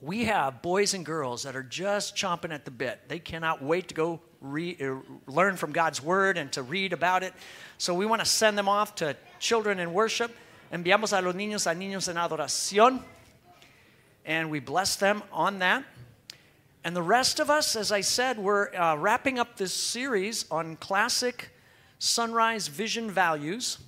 we 0.00 0.24
have 0.24 0.62
boys 0.62 0.94
and 0.94 1.04
girls 1.04 1.42
that 1.42 1.56
are 1.56 1.62
just 1.62 2.14
chomping 2.14 2.52
at 2.52 2.64
the 2.64 2.70
bit. 2.70 3.08
They 3.08 3.18
cannot 3.18 3.62
wait 3.62 3.88
to 3.88 3.94
go 3.94 4.20
re- 4.40 4.76
uh, 4.80 4.96
learn 5.26 5.56
from 5.56 5.72
God's 5.72 6.02
word 6.02 6.38
and 6.38 6.52
to 6.52 6.62
read 6.62 6.92
about 6.92 7.22
it. 7.22 7.34
So 7.78 7.94
we 7.94 8.06
want 8.06 8.20
to 8.20 8.26
send 8.26 8.56
them 8.56 8.68
off 8.68 8.94
to 8.96 9.16
children 9.40 9.80
in 9.80 9.92
worship. 9.92 10.34
Enviamos 10.72 11.16
a 11.16 11.20
los 11.20 11.34
niños 11.34 11.66
a 11.66 11.74
niños 11.74 12.08
en 12.08 12.16
adoración. 12.16 13.02
And 14.24 14.50
we 14.50 14.60
bless 14.60 14.96
them 14.96 15.22
on 15.32 15.58
that. 15.60 15.84
And 16.84 16.94
the 16.94 17.02
rest 17.02 17.40
of 17.40 17.50
us, 17.50 17.74
as 17.74 17.90
I 17.90 18.02
said, 18.02 18.38
we're 18.38 18.72
uh, 18.74 18.96
wrapping 18.96 19.38
up 19.38 19.56
this 19.56 19.72
series 19.72 20.44
on 20.50 20.76
classic 20.76 21.50
sunrise 21.98 22.68
vision 22.68 23.10
values. 23.10 23.78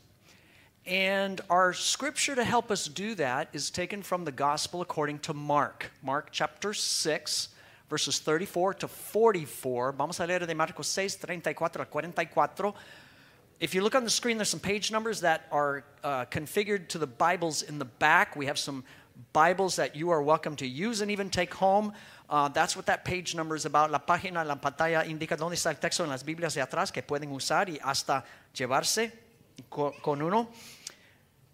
And 0.86 1.40
our 1.50 1.74
scripture 1.74 2.34
to 2.34 2.42
help 2.42 2.70
us 2.70 2.88
do 2.88 3.14
that 3.16 3.48
is 3.52 3.70
taken 3.70 4.02
from 4.02 4.24
the 4.24 4.32
gospel 4.32 4.80
according 4.80 5.18
to 5.20 5.34
Mark. 5.34 5.90
Mark 6.02 6.28
chapter 6.32 6.72
6, 6.72 7.48
verses 7.90 8.18
34 8.18 8.74
to 8.74 8.88
44. 8.88 9.92
Vamos 9.92 10.20
a 10.20 10.26
leer 10.26 10.38
de 10.38 10.54
Marcos 10.54 10.86
6, 10.88 11.16
34 11.16 11.70
al 11.78 11.84
44. 11.84 12.74
If 13.60 13.74
you 13.74 13.82
look 13.82 13.94
on 13.94 14.04
the 14.04 14.10
screen, 14.10 14.38
there's 14.38 14.48
some 14.48 14.58
page 14.58 14.90
numbers 14.90 15.20
that 15.20 15.46
are 15.52 15.84
uh, 16.02 16.24
configured 16.24 16.88
to 16.88 16.98
the 16.98 17.06
Bibles 17.06 17.62
in 17.62 17.78
the 17.78 17.84
back. 17.84 18.34
We 18.34 18.46
have 18.46 18.58
some 18.58 18.82
Bibles 19.34 19.76
that 19.76 19.94
you 19.94 20.08
are 20.08 20.22
welcome 20.22 20.56
to 20.56 20.66
use 20.66 21.02
and 21.02 21.10
even 21.10 21.28
take 21.28 21.52
home. 21.52 21.92
Uh, 22.30 22.48
that's 22.48 22.74
what 22.74 22.86
that 22.86 23.04
page 23.04 23.34
number 23.34 23.54
is 23.54 23.66
about. 23.66 23.90
La 23.90 23.98
página, 23.98 24.46
la 24.46 24.56
pantalla 24.56 25.04
indica 25.04 25.36
dónde 25.36 25.56
está 25.56 25.68
el 25.68 25.76
texto 25.76 26.04
en 26.04 26.08
las 26.08 26.22
Biblias 26.22 26.54
de 26.54 26.62
atrás 26.62 26.90
que 26.90 27.02
pueden 27.02 27.30
usar 27.32 27.68
y 27.68 27.78
hasta 27.84 28.24
llevarse 28.54 29.12
con 29.70 30.22
uno. 30.22 30.48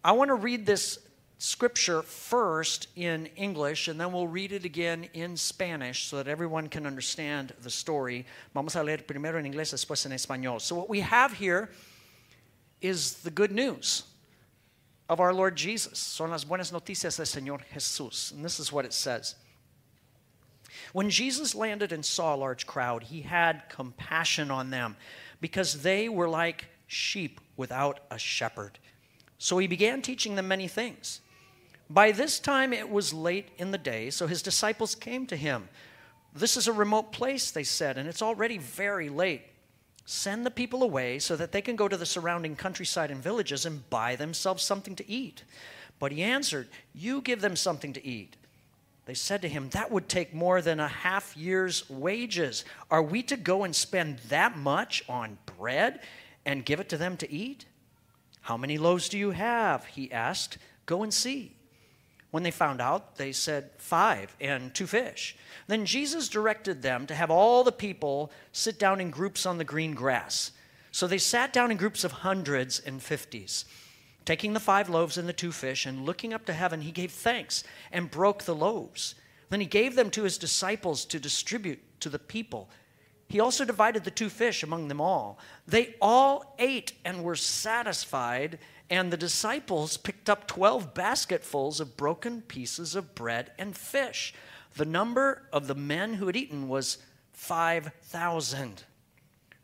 I 0.04 0.12
want 0.12 0.28
to 0.28 0.34
read 0.34 0.66
this 0.66 0.98
scripture 1.38 2.02
first 2.02 2.88
in 2.96 3.26
English 3.36 3.88
and 3.88 4.00
then 4.00 4.12
we'll 4.12 4.28
read 4.28 4.52
it 4.52 4.64
again 4.64 5.08
in 5.12 5.36
Spanish 5.36 6.06
so 6.06 6.16
that 6.16 6.28
everyone 6.28 6.68
can 6.68 6.86
understand 6.86 7.52
the 7.62 7.70
story. 7.70 8.24
Vamos 8.54 8.74
a 8.74 8.82
leer 8.82 8.98
primero 8.98 9.38
en 9.38 9.44
inglés, 9.44 9.72
después 9.72 10.06
en 10.06 10.12
español. 10.12 10.60
So, 10.60 10.74
what 10.74 10.88
we 10.88 11.00
have 11.00 11.32
here 11.32 11.70
is 12.80 13.14
the 13.22 13.30
good 13.30 13.52
news 13.52 14.04
of 15.08 15.20
our 15.20 15.34
Lord 15.34 15.56
Jesus. 15.56 15.98
Son 15.98 16.30
las 16.30 16.44
buenas 16.44 16.72
noticias 16.72 17.16
del 17.16 17.26
Señor 17.26 17.60
Jesús. 17.74 18.32
And 18.32 18.44
this 18.44 18.58
is 18.58 18.72
what 18.72 18.84
it 18.84 18.92
says. 18.92 19.34
When 20.92 21.10
Jesus 21.10 21.54
landed 21.54 21.92
and 21.92 22.04
saw 22.04 22.34
a 22.34 22.36
large 22.36 22.66
crowd, 22.66 23.04
he 23.04 23.22
had 23.22 23.64
compassion 23.68 24.50
on 24.50 24.70
them 24.70 24.96
because 25.40 25.82
they 25.82 26.08
were 26.08 26.28
like 26.28 26.66
sheep 26.86 27.40
without 27.56 28.00
a 28.10 28.18
shepherd. 28.18 28.78
So 29.38 29.58
he 29.58 29.66
began 29.66 30.02
teaching 30.02 30.34
them 30.34 30.48
many 30.48 30.68
things. 30.68 31.20
By 31.88 32.12
this 32.12 32.38
time 32.38 32.72
it 32.72 32.90
was 32.90 33.12
late 33.12 33.48
in 33.58 33.70
the 33.70 33.78
day, 33.78 34.10
so 34.10 34.26
his 34.26 34.42
disciples 34.42 34.94
came 34.94 35.26
to 35.26 35.36
him. 35.36 35.68
This 36.34 36.56
is 36.56 36.68
a 36.68 36.72
remote 36.72 37.12
place, 37.12 37.50
they 37.50 37.64
said, 37.64 37.96
and 37.96 38.08
it's 38.08 38.22
already 38.22 38.58
very 38.58 39.08
late. 39.08 39.42
Send 40.04 40.46
the 40.46 40.50
people 40.50 40.82
away 40.82 41.18
so 41.18 41.34
that 41.36 41.52
they 41.52 41.62
can 41.62 41.76
go 41.76 41.88
to 41.88 41.96
the 41.96 42.06
surrounding 42.06 42.56
countryside 42.56 43.10
and 43.10 43.22
villages 43.22 43.66
and 43.66 43.88
buy 43.90 44.16
themselves 44.16 44.62
something 44.62 44.94
to 44.96 45.10
eat. 45.10 45.44
But 45.98 46.12
he 46.12 46.22
answered, 46.22 46.68
You 46.94 47.20
give 47.20 47.40
them 47.40 47.56
something 47.56 47.92
to 47.94 48.06
eat. 48.06 48.36
They 49.06 49.14
said 49.14 49.42
to 49.42 49.48
him, 49.48 49.70
That 49.70 49.90
would 49.90 50.08
take 50.08 50.34
more 50.34 50.60
than 50.60 50.78
a 50.78 50.88
half 50.88 51.36
year's 51.36 51.88
wages. 51.88 52.64
Are 52.90 53.02
we 53.02 53.22
to 53.24 53.36
go 53.36 53.64
and 53.64 53.74
spend 53.74 54.18
that 54.28 54.56
much 54.56 55.02
on 55.08 55.38
bread 55.58 56.00
and 56.46 56.64
give 56.64 56.80
it 56.80 56.88
to 56.88 56.96
them 56.96 57.18
to 57.18 57.30
eat? 57.30 57.66
How 58.42 58.56
many 58.56 58.78
loaves 58.78 59.10
do 59.10 59.18
you 59.18 59.32
have? 59.32 59.84
He 59.86 60.10
asked. 60.10 60.56
Go 60.86 61.02
and 61.02 61.12
see. 61.12 61.56
When 62.30 62.44
they 62.44 62.50
found 62.50 62.80
out, 62.80 63.16
they 63.16 63.32
said, 63.32 63.70
Five 63.76 64.36
and 64.40 64.74
two 64.74 64.86
fish. 64.86 65.36
Then 65.66 65.84
Jesus 65.84 66.28
directed 66.28 66.80
them 66.80 67.06
to 67.08 67.14
have 67.14 67.30
all 67.30 67.64
the 67.64 67.72
people 67.72 68.30
sit 68.52 68.78
down 68.78 69.00
in 69.00 69.10
groups 69.10 69.46
on 69.46 69.58
the 69.58 69.64
green 69.64 69.94
grass. 69.94 70.52
So 70.92 71.06
they 71.06 71.18
sat 71.18 71.52
down 71.52 71.70
in 71.70 71.76
groups 71.76 72.04
of 72.04 72.12
hundreds 72.12 72.78
and 72.78 73.02
fifties. 73.02 73.64
Taking 74.24 74.54
the 74.54 74.60
five 74.60 74.88
loaves 74.88 75.18
and 75.18 75.28
the 75.28 75.32
two 75.32 75.52
fish 75.52 75.86
and 75.86 76.04
looking 76.04 76.32
up 76.32 76.46
to 76.46 76.52
heaven, 76.52 76.80
he 76.80 76.92
gave 76.92 77.12
thanks 77.12 77.64
and 77.92 78.10
broke 78.10 78.42
the 78.42 78.54
loaves. 78.54 79.14
Then 79.50 79.60
he 79.60 79.66
gave 79.66 79.94
them 79.94 80.10
to 80.10 80.24
his 80.24 80.38
disciples 80.38 81.04
to 81.06 81.20
distribute 81.20 81.80
to 82.00 82.08
the 82.08 82.18
people. 82.18 82.68
He 83.28 83.40
also 83.40 83.64
divided 83.64 84.04
the 84.04 84.10
two 84.10 84.28
fish 84.28 84.62
among 84.62 84.88
them 84.88 85.00
all. 85.00 85.38
They 85.66 85.96
all 86.00 86.54
ate 86.58 86.92
and 87.04 87.24
were 87.24 87.34
satisfied, 87.34 88.58
and 88.88 89.12
the 89.12 89.16
disciples 89.16 89.96
picked 89.96 90.30
up 90.30 90.46
12 90.46 90.94
basketfuls 90.94 91.80
of 91.80 91.96
broken 91.96 92.42
pieces 92.42 92.94
of 92.94 93.14
bread 93.14 93.50
and 93.58 93.76
fish. 93.76 94.32
The 94.76 94.84
number 94.84 95.48
of 95.52 95.66
the 95.66 95.74
men 95.74 96.14
who 96.14 96.26
had 96.26 96.36
eaten 96.36 96.68
was 96.68 96.98
5,000. 97.32 98.84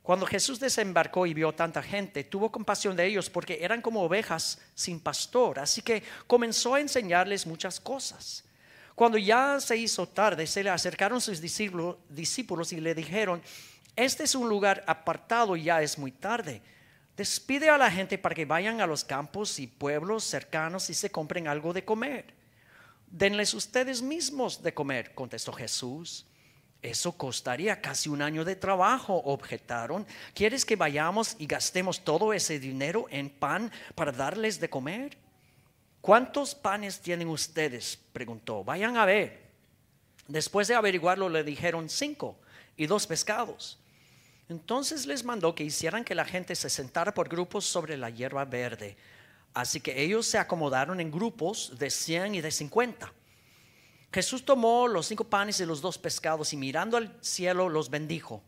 Cuando 0.03 0.27
Jesús 0.27 0.59
desembarcó 0.59 1.27
y 1.27 1.33
vio 1.33 1.53
tanta 1.53 1.81
gente, 1.81 2.25
tuvo 2.25 2.51
compasión 2.51 2.97
de 2.97 3.07
ellos 3.07 3.31
porque 3.31 3.59
eran 3.61 3.81
como 3.81 4.03
ovejas 4.03 4.59
sin 4.75 4.99
pastor, 4.99 5.61
así 5.61 5.81
que 5.81 6.03
comenzó 6.27 6.75
a 6.75 6.81
enseñarles 6.81 7.47
muchas 7.47 7.79
cosas. 7.79 8.43
Cuando 8.95 9.19
ya 9.19 9.59
se 9.61 9.77
hizo 9.77 10.07
tarde, 10.07 10.47
se 10.47 10.63
le 10.63 10.71
acercaron 10.71 11.21
sus 11.21 11.41
discípulos, 11.41 12.73
y 12.73 12.81
le 12.81 12.95
dijeron, 12.95 13.43
este 13.97 14.25
es 14.25 14.35
un 14.35 14.49
lugar 14.49 14.85
apartado 14.87 15.57
ya 15.57 15.83
es 15.83 15.99
muy 15.99 16.13
tarde. 16.13 16.63
Despide 17.17 17.69
a 17.69 17.79
la 17.79 17.91
gente 17.91 18.17
para 18.17 18.35
que 18.35 18.47
vayan 18.47 18.81
a 18.81 18.87
los 18.87 19.05
campos 19.05 19.59
y 19.59 19.67
pueblos 19.67 20.25
cercanos 20.25 20.89
y 20.89 20.95
se 20.95 21.11
compren 21.11 21.47
algo 21.47 21.73
de 21.73 21.85
comer. 21.85 22.35
Denles 23.07 23.53
ustedes 23.53 24.01
mismos 24.01 24.63
de 24.63 24.73
comer, 24.73 25.15
contestó 25.15 25.53
Jesús. 25.53 26.27
Eso 26.81 27.13
costaría 27.13 27.81
casi 27.81 28.09
un 28.09 28.23
año 28.23 28.45
de 28.45 28.57
trabajo, 28.57 29.15
objetaron. 29.25 30.07
¿Quieres 30.35 30.65
que 30.65 30.75
vayamos 30.75 31.37
y 31.39 31.47
gastemos 31.47 32.03
todo 32.03 32.33
ese 32.33 32.59
dinero 32.59 33.07
en 33.11 33.29
pan 33.29 33.71
para 33.95 34.11
darles 34.11 34.59
de 34.59 34.71
comer? 34.71 35.19
¿Cuántos 36.03 36.57
panes 36.57 37.01
tienen 37.01 37.29
ustedes? 37.29 37.99
preguntó. 38.13 38.65
Vayan 38.65 38.97
a 38.97 39.07
ver. 39.07 39.41
Después 40.27 40.67
de 40.67 40.75
averiguarlo 40.75 41.29
le 41.29 41.45
dijeron 41.45 41.89
cinco 41.89 42.37
y 42.77 42.87
dos 42.87 43.07
pescados. 43.07 43.79
Entonces 44.49 45.07
les 45.07 45.23
mandó 45.25 45.55
que 45.55 45.63
hicieran 45.63 46.05
que 46.05 46.17
la 46.17 46.25
gente 46.25 46.57
se 46.57 46.69
sentara 46.69 47.15
por 47.15 47.29
grupos 47.29 47.65
sobre 47.65 47.97
la 47.97 48.11
hierba 48.11 48.45
verde. 48.45 48.97
Así 49.55 49.81
que 49.81 50.03
ellos 50.03 50.27
se 50.27 50.39
acomodaron 50.39 51.01
en 51.01 51.13
grupos 51.13 51.79
de 51.79 51.89
cien 51.89 52.35
y 52.35 52.41
de 52.41 52.51
cincuenta. 52.51 53.13
Jesús 54.13 54.45
tomó 54.45 54.89
los 54.89 55.07
cinco 55.07 55.23
panes 55.23 55.61
y 55.61 55.67
los 55.67 55.81
dos 55.81 55.99
pescados 55.99 56.53
y 56.53 56.57
mirando 56.57 56.97
al 56.97 57.17
cielo 57.21 57.69
los 57.69 57.91
bendijo. 57.91 58.43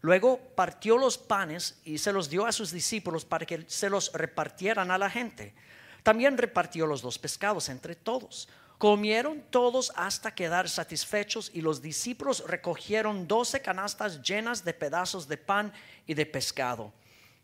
Luego 0.00 0.40
partió 0.56 0.98
los 0.98 1.16
panes 1.16 1.78
y 1.84 1.98
se 1.98 2.12
los 2.12 2.28
dio 2.28 2.44
a 2.44 2.52
sus 2.52 2.72
discípulos 2.72 3.24
para 3.24 3.46
que 3.46 3.64
se 3.68 3.88
los 3.88 4.12
repartieran 4.12 4.90
a 4.90 4.98
la 4.98 5.08
gente. 5.08 5.54
También 6.02 6.38
repartió 6.38 6.86
los 6.86 7.02
dos 7.02 7.18
pescados 7.18 7.68
entre 7.68 7.94
todos. 7.94 8.48
Comieron 8.78 9.42
todos 9.50 9.90
hasta 9.96 10.34
quedar 10.34 10.68
satisfechos 10.68 11.50
y 11.52 11.62
los 11.62 11.82
discípulos 11.82 12.44
recogieron 12.46 13.26
doce 13.26 13.60
canastas 13.60 14.22
llenas 14.22 14.64
de 14.64 14.72
pedazos 14.72 15.26
de 15.26 15.36
pan 15.36 15.72
y 16.06 16.14
de 16.14 16.24
pescado. 16.26 16.92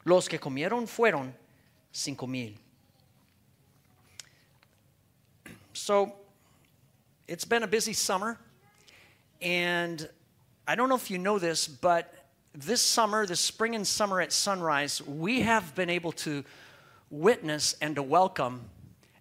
Los 0.04 0.28
que 0.28 0.38
comieron 0.38 0.87
fueron 0.87 1.34
cinco 1.91 2.26
mil. 2.26 2.56
So, 5.72 6.14
it's 7.26 7.44
been 7.44 7.64
a 7.64 7.66
busy 7.66 7.94
summer, 7.94 8.38
and 9.43 10.09
I 10.69 10.76
don't 10.76 10.88
know 10.88 10.97
if 10.97 11.10
you 11.10 11.19
know 11.19 11.41
this, 11.41 11.66
but 11.66 12.14
this 12.54 12.81
summer, 12.81 13.26
the 13.26 13.34
spring 13.34 13.75
and 13.75 13.84
summer 13.84 14.20
at 14.20 14.32
sunrise, 14.32 15.03
we 15.03 15.41
have 15.41 15.75
been 15.75 15.91
able 15.91 16.12
to 16.12 16.44
witness 17.14 17.76
and 17.80 17.94
to 17.94 18.02
welcome 18.02 18.69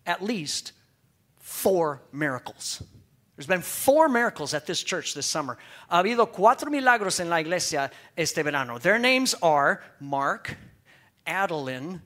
at 0.05 0.21
least 0.21 0.71
four 1.39 2.01
miracles. 2.11 2.81
There's 3.35 3.47
been 3.47 3.61
four 3.61 4.09
miracles 4.09 4.53
at 4.53 4.65
this 4.65 4.83
church 4.83 5.13
this 5.13 5.25
summer. 5.25 5.57
Ha 5.89 6.03
habido 6.03 6.31
cuatro 6.31 6.69
milagros 6.69 7.19
en 7.19 7.29
la 7.29 7.37
iglesia 7.37 7.91
este 8.17 8.43
verano. 8.43 8.77
Their 8.77 8.99
names 8.99 9.35
are 9.41 9.83
Mark, 9.99 10.55
Adeline, 11.25 12.01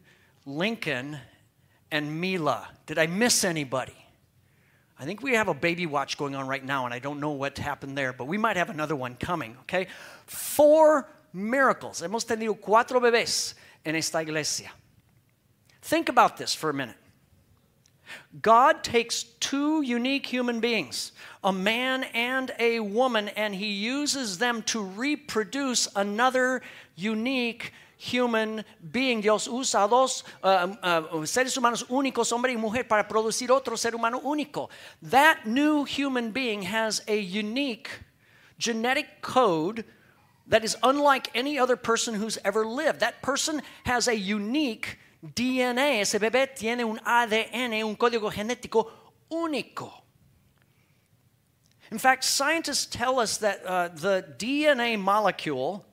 Lincoln, 0.46 1.18
and 1.92 2.20
Mila. 2.20 2.68
Did 2.86 2.98
I 2.98 3.08
miss 3.08 3.44
anybody? 3.44 3.96
I 5.00 5.06
think 5.06 5.22
we 5.22 5.36
have 5.36 5.48
a 5.48 5.54
baby 5.54 5.86
watch 5.86 6.18
going 6.18 6.36
on 6.36 6.48
right 6.48 6.64
now, 6.64 6.86
and 6.86 6.94
I 6.94 7.00
don't 7.00 7.20
know 7.20 7.32
what 7.32 7.58
happened 7.58 7.98
there, 7.98 8.14
but 8.14 8.26
we 8.26 8.38
might 8.38 8.58
have 8.58 8.70
another 8.70 8.96
one 8.96 9.16
coming, 9.16 9.56
okay? 9.62 9.88
Four 10.26 11.08
miracles. 11.34 12.02
Hemos 12.02 12.26
tenido 12.26 12.60
cuatro 12.60 13.00
bebés 13.00 13.54
en 13.86 13.96
esta 13.96 14.22
iglesia. 14.22 14.72
Think 15.82 16.10
about 16.10 16.38
this 16.38 16.54
for 16.54 16.70
a 16.70 16.74
minute. 16.74 16.98
God 18.42 18.84
takes 18.84 19.24
two 19.24 19.82
unique 19.82 20.26
human 20.26 20.60
beings, 20.60 21.12
a 21.44 21.52
man 21.52 22.04
and 22.14 22.52
a 22.60 22.80
woman, 22.80 23.30
and 23.30 23.54
he 23.54 23.74
uses 23.74 24.38
them 24.38 24.64
to 24.64 24.82
reproduce 24.82 25.88
another 25.96 26.62
unique 26.96 27.74
human 27.98 28.64
being. 28.92 29.22
Dios 29.22 29.48
usa 29.48 29.88
dos 29.90 30.24
uh, 30.44 30.76
uh, 30.84 31.26
seres 31.26 31.56
humanos 31.56 31.84
únicos, 31.90 32.32
hombre 32.32 32.52
y 32.52 32.58
mujer, 32.58 32.84
para 32.88 33.04
producir 33.08 33.50
otro 33.50 33.76
ser 33.76 33.92
humano 33.92 34.22
único. 34.22 34.70
That 35.02 35.46
new 35.46 35.84
human 35.84 36.32
being 36.32 36.62
has 36.64 37.02
a 37.08 37.20
unique 37.20 37.90
genetic 38.58 39.22
code 39.22 39.84
that 40.48 40.64
is 40.64 40.78
unlike 40.82 41.30
any 41.36 41.60
other 41.60 41.76
person 41.76 42.14
who's 42.14 42.38
ever 42.46 42.66
lived. 42.66 43.02
That 43.02 43.22
person 43.22 43.62
has 43.84 44.08
a 44.08 44.16
unique 44.16 44.98
DNA. 45.26 46.02
Ese 46.02 46.20
bebé 46.20 46.56
tiene 46.56 46.84
un 46.84 47.00
ADN, 47.06 47.84
un 47.84 47.96
código 47.96 48.32
genético 48.32 48.92
único. 49.32 49.92
In 51.92 51.98
fact, 51.98 52.24
scientists 52.24 52.86
tell 52.86 53.20
us 53.20 53.38
that 53.38 53.66
uh, 53.66 53.88
the 53.88 54.26
DNA 54.38 55.00
molecule 55.00 55.86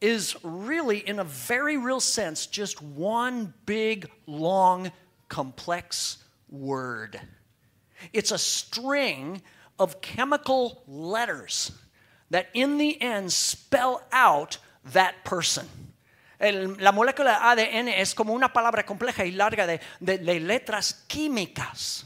is 0.00 0.36
really, 0.42 0.98
in 0.98 1.20
a 1.20 1.24
very 1.24 1.76
real 1.76 2.00
sense, 2.00 2.46
just 2.46 2.82
one 2.82 3.54
big, 3.66 4.10
long, 4.26 4.90
complex 5.28 6.18
word. 6.50 7.20
It's 8.12 8.32
a 8.32 8.38
string 8.38 9.42
of 9.78 10.00
chemical 10.00 10.82
letters 10.88 11.70
that, 12.30 12.48
in 12.52 12.78
the 12.78 13.00
end, 13.00 13.32
spell 13.32 14.02
out 14.10 14.58
that 14.92 15.24
person. 15.24 15.68
El, 16.42 16.76
la 16.80 16.90
molécula 16.90 17.38
ADN 17.40 17.88
es 17.88 18.14
como 18.14 18.34
una 18.34 18.52
palabra 18.52 18.84
compleja 18.84 19.24
y 19.24 19.30
larga 19.30 19.66
de, 19.66 19.80
de, 20.00 20.18
de 20.18 20.40
letras 20.40 21.04
químicas. 21.08 22.04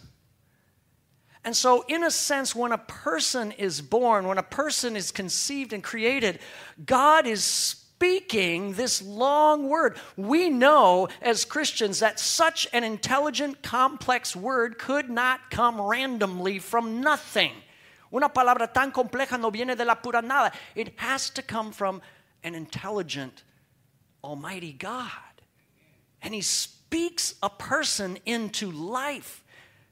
And 1.42 1.56
so, 1.56 1.84
in 1.88 2.04
a 2.04 2.10
sense, 2.10 2.54
when 2.54 2.72
a 2.72 2.78
person 2.78 3.52
is 3.52 3.80
born, 3.80 4.26
when 4.26 4.36
a 4.36 4.42
person 4.42 4.96
is 4.96 5.10
conceived 5.10 5.72
and 5.72 5.82
created, 5.82 6.40
God 6.84 7.26
is 7.26 7.44
speaking 7.44 8.74
this 8.74 9.00
long 9.00 9.68
word. 9.68 9.96
We 10.16 10.50
know 10.50 11.08
as 11.22 11.46
Christians 11.46 12.00
that 12.00 12.20
such 12.20 12.68
an 12.72 12.84
intelligent, 12.84 13.62
complex 13.62 14.36
word 14.36 14.76
could 14.76 15.08
not 15.08 15.50
come 15.50 15.80
randomly 15.80 16.58
from 16.58 17.00
nothing. 17.00 17.52
Una 18.12 18.28
palabra 18.28 18.70
tan 18.72 18.92
compleja 18.92 19.40
no 19.40 19.50
viene 19.50 19.74
de 19.74 19.84
la 19.84 19.94
pura 19.94 20.20
nada. 20.20 20.52
It 20.74 20.92
has 20.96 21.30
to 21.30 21.42
come 21.42 21.72
from 21.72 22.02
an 22.44 22.54
intelligent, 22.54 23.44
almighty 24.26 24.72
God. 24.72 25.10
And 26.22 26.34
He 26.34 26.42
speaks 26.42 27.34
a 27.42 27.48
person 27.50 28.18
into 28.26 28.70
life. 28.70 29.42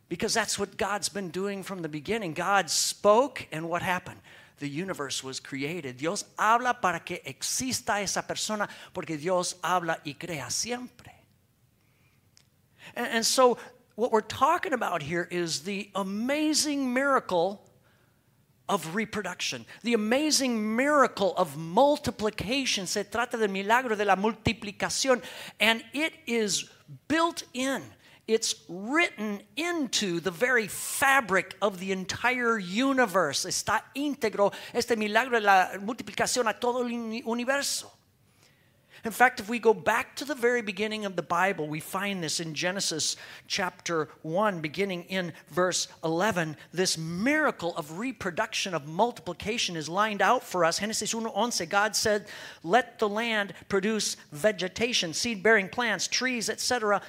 Because 0.08 0.34
that's 0.34 0.58
what 0.58 0.76
God's 0.76 1.08
been 1.08 1.30
doing 1.30 1.62
from 1.62 1.80
the 1.80 1.88
beginning. 1.88 2.34
God 2.34 2.68
spoke, 2.68 3.46
and 3.50 3.68
what 3.68 3.82
happened? 3.82 4.20
The 4.58 4.68
universe 4.68 5.24
was 5.24 5.40
created. 5.40 5.96
Dios 5.96 6.24
habla 6.38 6.74
para 6.74 7.00
que 7.00 7.20
exista 7.26 8.00
esa 8.02 8.22
persona, 8.22 8.68
porque 8.92 9.18
Dios 9.18 9.56
habla 9.64 9.98
y 10.04 10.14
crea 10.14 10.50
siempre. 10.50 11.10
And, 12.94 13.06
and 13.06 13.26
so, 13.26 13.58
what 13.96 14.12
we're 14.12 14.20
talking 14.20 14.72
about 14.72 15.02
here 15.02 15.26
is 15.30 15.60
the 15.60 15.90
amazing 15.94 16.92
miracle 16.92 17.63
of 18.68 18.94
reproduction, 18.94 19.66
the 19.82 19.94
amazing 19.94 20.76
miracle 20.76 21.34
of 21.36 21.56
multiplication. 21.56 22.86
Se 22.86 23.04
trata 23.04 23.38
del 23.38 23.48
milagro 23.48 23.96
de 23.96 24.04
la 24.04 24.16
multiplicación, 24.16 25.22
and 25.60 25.84
it 25.92 26.12
is 26.26 26.70
built 27.08 27.44
in 27.52 27.82
it's 28.26 28.54
written 28.68 29.42
into 29.56 30.18
the 30.18 30.30
very 30.30 30.66
fabric 30.66 31.56
of 31.60 31.78
the 31.78 31.92
entire 31.92 32.58
universe. 32.58 33.44
Está 33.44 33.82
íntegro 33.94 34.52
este 34.72 34.96
milagro 34.96 35.38
de 35.38 35.44
la 35.44 35.68
multiplicación 35.78 36.48
a 36.48 36.58
todo 36.58 36.86
el 36.86 37.22
universo. 37.26 37.92
In 39.04 39.10
fact, 39.10 39.38
if 39.38 39.50
we 39.50 39.58
go 39.58 39.74
back 39.74 40.16
to 40.16 40.24
the 40.24 40.34
very 40.34 40.62
beginning 40.62 41.04
of 41.04 41.14
the 41.14 41.22
Bible, 41.22 41.68
we 41.68 41.78
find 41.78 42.22
this 42.22 42.40
in 42.40 42.54
Genesis 42.54 43.16
chapter 43.46 44.08
1, 44.22 44.62
beginning 44.62 45.04
in 45.04 45.34
verse 45.50 45.88
11. 46.02 46.56
This 46.72 46.96
miracle 46.96 47.76
of 47.76 47.98
reproduction, 47.98 48.72
of 48.72 48.86
multiplication, 48.86 49.76
is 49.76 49.90
lined 49.90 50.22
out 50.22 50.42
for 50.42 50.64
us. 50.64 50.78
Genesis 50.78 51.12
1:11, 51.12 51.68
God 51.68 51.94
said, 51.94 52.26
Let 52.62 52.98
the 52.98 53.08
land 53.08 53.52
produce 53.68 54.16
vegetation, 54.32 55.12
seed 55.12 55.42
bearing 55.42 55.68
plants, 55.68 56.08
trees, 56.08 56.48
etc 56.48 57.02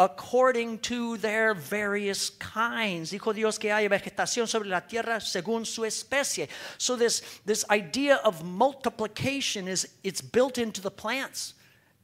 according 0.00 0.78
to 0.78 1.18
their 1.18 1.52
various 1.52 2.30
kinds. 2.30 3.12
Dijo 3.12 3.34
Dios 3.34 3.58
que 3.58 3.70
haya 3.70 3.86
vegetación 3.86 4.48
sobre 4.48 4.70
la 4.70 4.80
tierra 4.80 5.20
según 5.20 5.66
su 5.66 5.82
especie. 5.82 6.48
So 6.78 6.96
this, 6.96 7.20
this 7.44 7.66
idea 7.70 8.16
of 8.24 8.42
multiplication 8.42 9.68
is 9.68 9.86
it's 10.02 10.22
built 10.22 10.56
into 10.56 10.80
the 10.80 10.90
plants. 10.90 11.52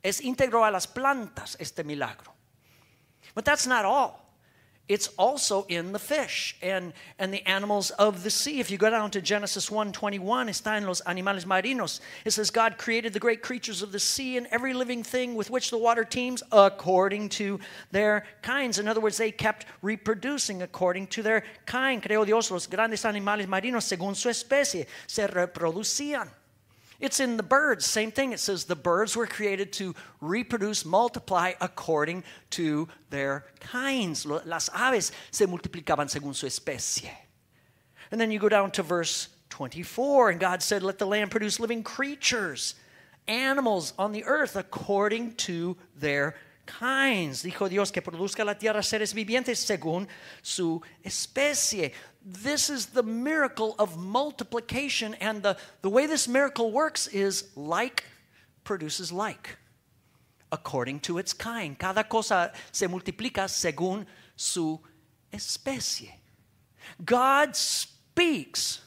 Es 0.05 0.21
íntegro 0.21 0.69
a 0.69 0.71
las 0.71 0.87
plantas 0.87 1.57
este 1.59 1.85
milagro. 1.85 2.35
But 3.35 3.47
that's 3.47 3.67
not 3.67 3.87
all 3.87 4.26
it's 4.89 5.09
also 5.19 5.65
in 5.69 5.93
the 5.93 5.99
fish 5.99 6.57
and, 6.63 6.93
and 7.19 7.35
the 7.35 7.45
animals 7.47 7.91
of 7.91 8.23
the 8.23 8.31
sea. 8.31 8.61
If 8.61 8.71
you 8.71 8.79
go 8.79 8.89
down 8.89 9.11
to 9.13 9.21
Genesis 9.21 9.69
1:21, 9.69 10.49
está 10.49 10.77
en 10.77 10.87
los 10.87 11.01
animales 11.03 11.45
marinos. 11.45 12.01
It 12.25 12.31
says 12.31 12.51
God 12.51 12.79
created 12.79 13.13
the 13.13 13.19
great 13.19 13.43
creatures 13.43 13.83
of 13.83 13.91
the 13.91 13.99
sea 13.99 14.37
and 14.37 14.47
every 14.53 14.73
living 14.75 15.03
thing 15.03 15.35
with 15.35 15.51
which 15.51 15.71
the 15.71 15.79
water 15.79 16.05
teems 16.05 16.43
according 16.53 17.31
to 17.31 17.59
their 17.91 18.25
kinds. 18.43 18.79
In 18.79 18.87
other 18.87 19.01
words, 19.01 19.17
they 19.17 19.33
kept 19.33 19.67
reproducing 19.83 20.63
according 20.63 21.09
to 21.09 21.23
their 21.23 21.43
kind. 21.67 22.01
Creó 22.01 22.25
Dios 22.25 22.51
los 22.51 22.69
grandes 22.69 23.05
animales 23.05 23.47
marinos 23.49 23.85
según 23.85 24.15
su 24.15 24.29
especie. 24.29 24.87
Se 25.09 25.27
reproducían. 25.27 26.31
It's 26.99 27.21
in 27.21 27.37
the 27.37 27.43
birds, 27.43 27.85
same 27.85 28.11
thing. 28.11 28.33
It 28.33 28.41
says 28.41 28.65
the 28.65 28.75
birds 28.75 29.17
were 29.17 29.27
created 29.27 29.73
to 29.75 29.95
reproduce, 30.21 30.85
multiply 30.85 31.53
according 31.61 32.25
to 32.51 32.89
their 33.11 33.45
kinds. 33.61 34.25
Las 34.25 34.71
aves 34.75 35.13
se 35.31 35.47
multiplicaban 35.47 36.09
según 36.09 36.35
su 36.35 36.47
especie. 36.47 37.11
And 38.11 38.21
then 38.21 38.31
you 38.31 38.39
go 38.39 38.49
down 38.49 38.71
to 38.73 38.83
verse 38.83 39.29
24, 39.51 40.31
and 40.31 40.41
God 40.41 40.63
said, 40.63 40.83
Let 40.83 40.99
the 40.99 41.07
land 41.07 41.31
produce 41.31 41.61
living 41.61 41.83
creatures, 41.83 42.75
animals 43.29 43.93
on 43.99 44.13
the 44.13 44.25
earth 44.25 44.57
according 44.57 45.35
to 45.35 45.77
their 45.97 46.37
kinds. 46.67 47.43
Dijo 47.43 47.69
Dios 47.69 47.91
que 47.91 48.03
produzca 48.03 48.45
la 48.45 48.55
tierra 48.55 48.83
seres 48.83 49.15
vivientes 49.15 49.59
según 49.59 50.09
su 50.43 50.83
especie 51.03 51.93
this 52.27 52.69
is 52.71 52.87
the 52.87 53.05
miracle 53.05 53.77
of 53.79 53.97
multiplication. 53.97 55.15
And 55.15 55.45
the, 55.45 55.57
the 55.83 55.89
way 55.89 56.07
this 56.07 56.27
miracle 56.27 56.73
works 56.73 57.07
is 57.07 57.53
like 57.55 58.03
produces 58.65 59.13
like, 59.13 59.57
according 60.51 61.01
to 61.01 61.19
its 61.19 61.33
kind. 61.33 61.79
Cada 61.79 62.03
cosa 62.03 62.53
se 62.73 62.89
multiplica 62.89 63.49
según 63.49 64.07
su 64.35 64.81
especie. 65.33 66.13
God 67.05 67.55
speaks. 67.55 68.81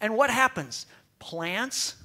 And 0.00 0.16
what 0.16 0.30
happens? 0.30 0.86
Plants 1.18 1.96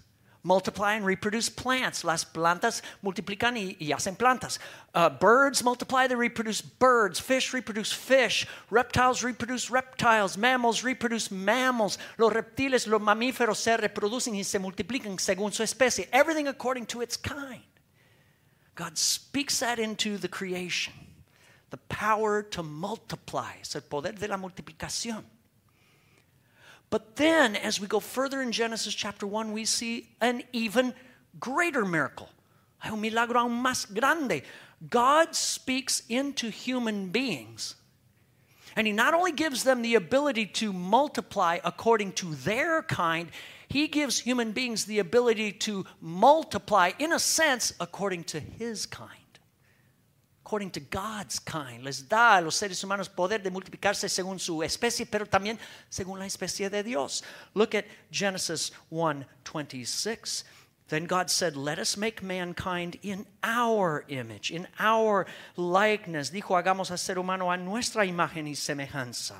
multiply 0.46 0.94
and 0.94 1.04
reproduce 1.06 1.50
plants. 1.50 2.04
Las 2.04 2.24
plantas 2.24 2.84
multiplican 3.04 3.58
y, 3.58 3.75
y 3.80 3.92
hacen 3.92 4.16
plantas. 4.16 4.60
Uh, 4.94 5.10
birds 5.10 5.64
multiply, 5.64 6.08
they 6.08 6.16
reproduce 6.16 6.62
birds. 6.62 7.20
Fish 7.20 7.52
reproduce 7.52 7.92
fish. 7.92 8.48
Reptiles 8.70 9.24
reproduce 9.24 9.72
reptiles. 9.72 10.38
Mammals 10.38 10.84
reproduce 10.84 11.32
mammals. 11.32 11.98
Los 12.18 12.32
reptiles, 12.32 12.88
los 12.88 13.02
mamíferos 13.02 13.58
se 13.58 13.75
reproducen 13.75 14.36
y 14.36 14.44
se 14.44 14.60
multiplican 14.60 15.18
según 15.20 15.52
su 15.52 15.64
especie. 15.64 16.08
Everything 16.14 16.48
according 16.48 16.86
to 16.86 17.02
its 17.02 17.18
kind. 17.18 17.64
God 18.75 18.98
speaks 18.98 19.60
that 19.60 19.80
into 19.80 20.18
the 20.18 20.28
creation. 20.28 20.94
The 21.72 21.78
power 21.90 22.44
to 22.44 22.62
multiply. 22.62 23.54
Es 23.62 23.75
el 23.75 23.82
poder 23.82 24.14
de 24.14 24.28
la 24.28 24.38
multiplicación. 24.38 25.24
But 26.96 27.18
then, 27.18 27.58
as 27.58 27.78
we 27.78 27.88
go 27.88 28.00
further 28.00 28.42
in 28.42 28.54
Genesis 28.54 28.94
chapter 28.94 29.28
1, 29.28 29.52
we 29.52 29.66
see 29.66 30.08
an 30.22 30.44
even 30.54 30.94
greater 31.42 31.84
miracle. 31.84 32.30
Hay 32.82 32.90
un 32.90 33.02
milagro 33.02 33.42
aún 33.42 33.62
más 33.62 33.86
grande. 33.94 34.44
God 34.90 35.36
speaks 35.36 36.04
into 36.08 36.50
human 36.50 37.10
beings. 37.10 37.75
And 38.78 38.88
He 38.88 38.94
not 38.94 39.14
only 39.14 39.34
gives 39.34 39.66
them 39.66 39.82
the 39.82 39.96
ability 39.96 40.46
to 40.46 40.72
multiply 40.72 41.60
according 41.66 42.14
to 42.14 42.34
their 42.34 42.82
kind, 42.82 43.30
He 43.68 43.90
gives 43.90 44.18
human 44.18 44.54
beings 44.54 44.86
the 44.86 45.00
ability 45.00 45.52
to 45.68 45.86
multiply, 46.00 46.94
in 46.98 47.12
a 47.12 47.20
sense, 47.20 47.74
according 47.82 48.24
to 48.24 48.40
His 48.40 48.86
kind 48.86 49.25
according 50.46 50.70
to 50.70 50.80
God's 50.80 51.40
kind. 51.40 51.84
Les 51.84 52.04
da 52.04 52.38
a 52.38 52.42
los 52.42 52.56
seres 52.56 52.84
humanos 52.84 53.10
poder 53.10 53.42
de 53.42 53.50
multiplicarse 53.50 54.08
según 54.08 54.40
su 54.40 54.62
especie, 54.62 55.08
pero 55.08 55.25
también 55.25 55.58
según 55.90 56.20
la 56.20 56.28
especie 56.28 56.70
de 56.70 56.84
Dios. 56.84 57.24
Look 57.56 57.74
at 57.74 57.86
Genesis 58.12 58.72
1:26. 58.92 60.44
Then 60.90 61.06
God 61.06 61.32
said, 61.32 61.56
Let 61.56 61.80
us 61.80 61.98
make 61.98 62.22
mankind 62.22 63.00
in 63.02 63.25
our 63.44 64.06
image, 64.08 64.52
in 64.52 64.68
our 64.78 65.25
likeness. 65.58 66.30
Dijo, 66.30 66.56
hagamos 66.62 66.92
al 66.92 67.00
ser 67.00 67.16
humano 67.16 67.50
a 67.50 67.58
nuestra 67.58 68.06
imagen 68.06 68.46
y 68.46 68.54
semejanza. 68.54 69.38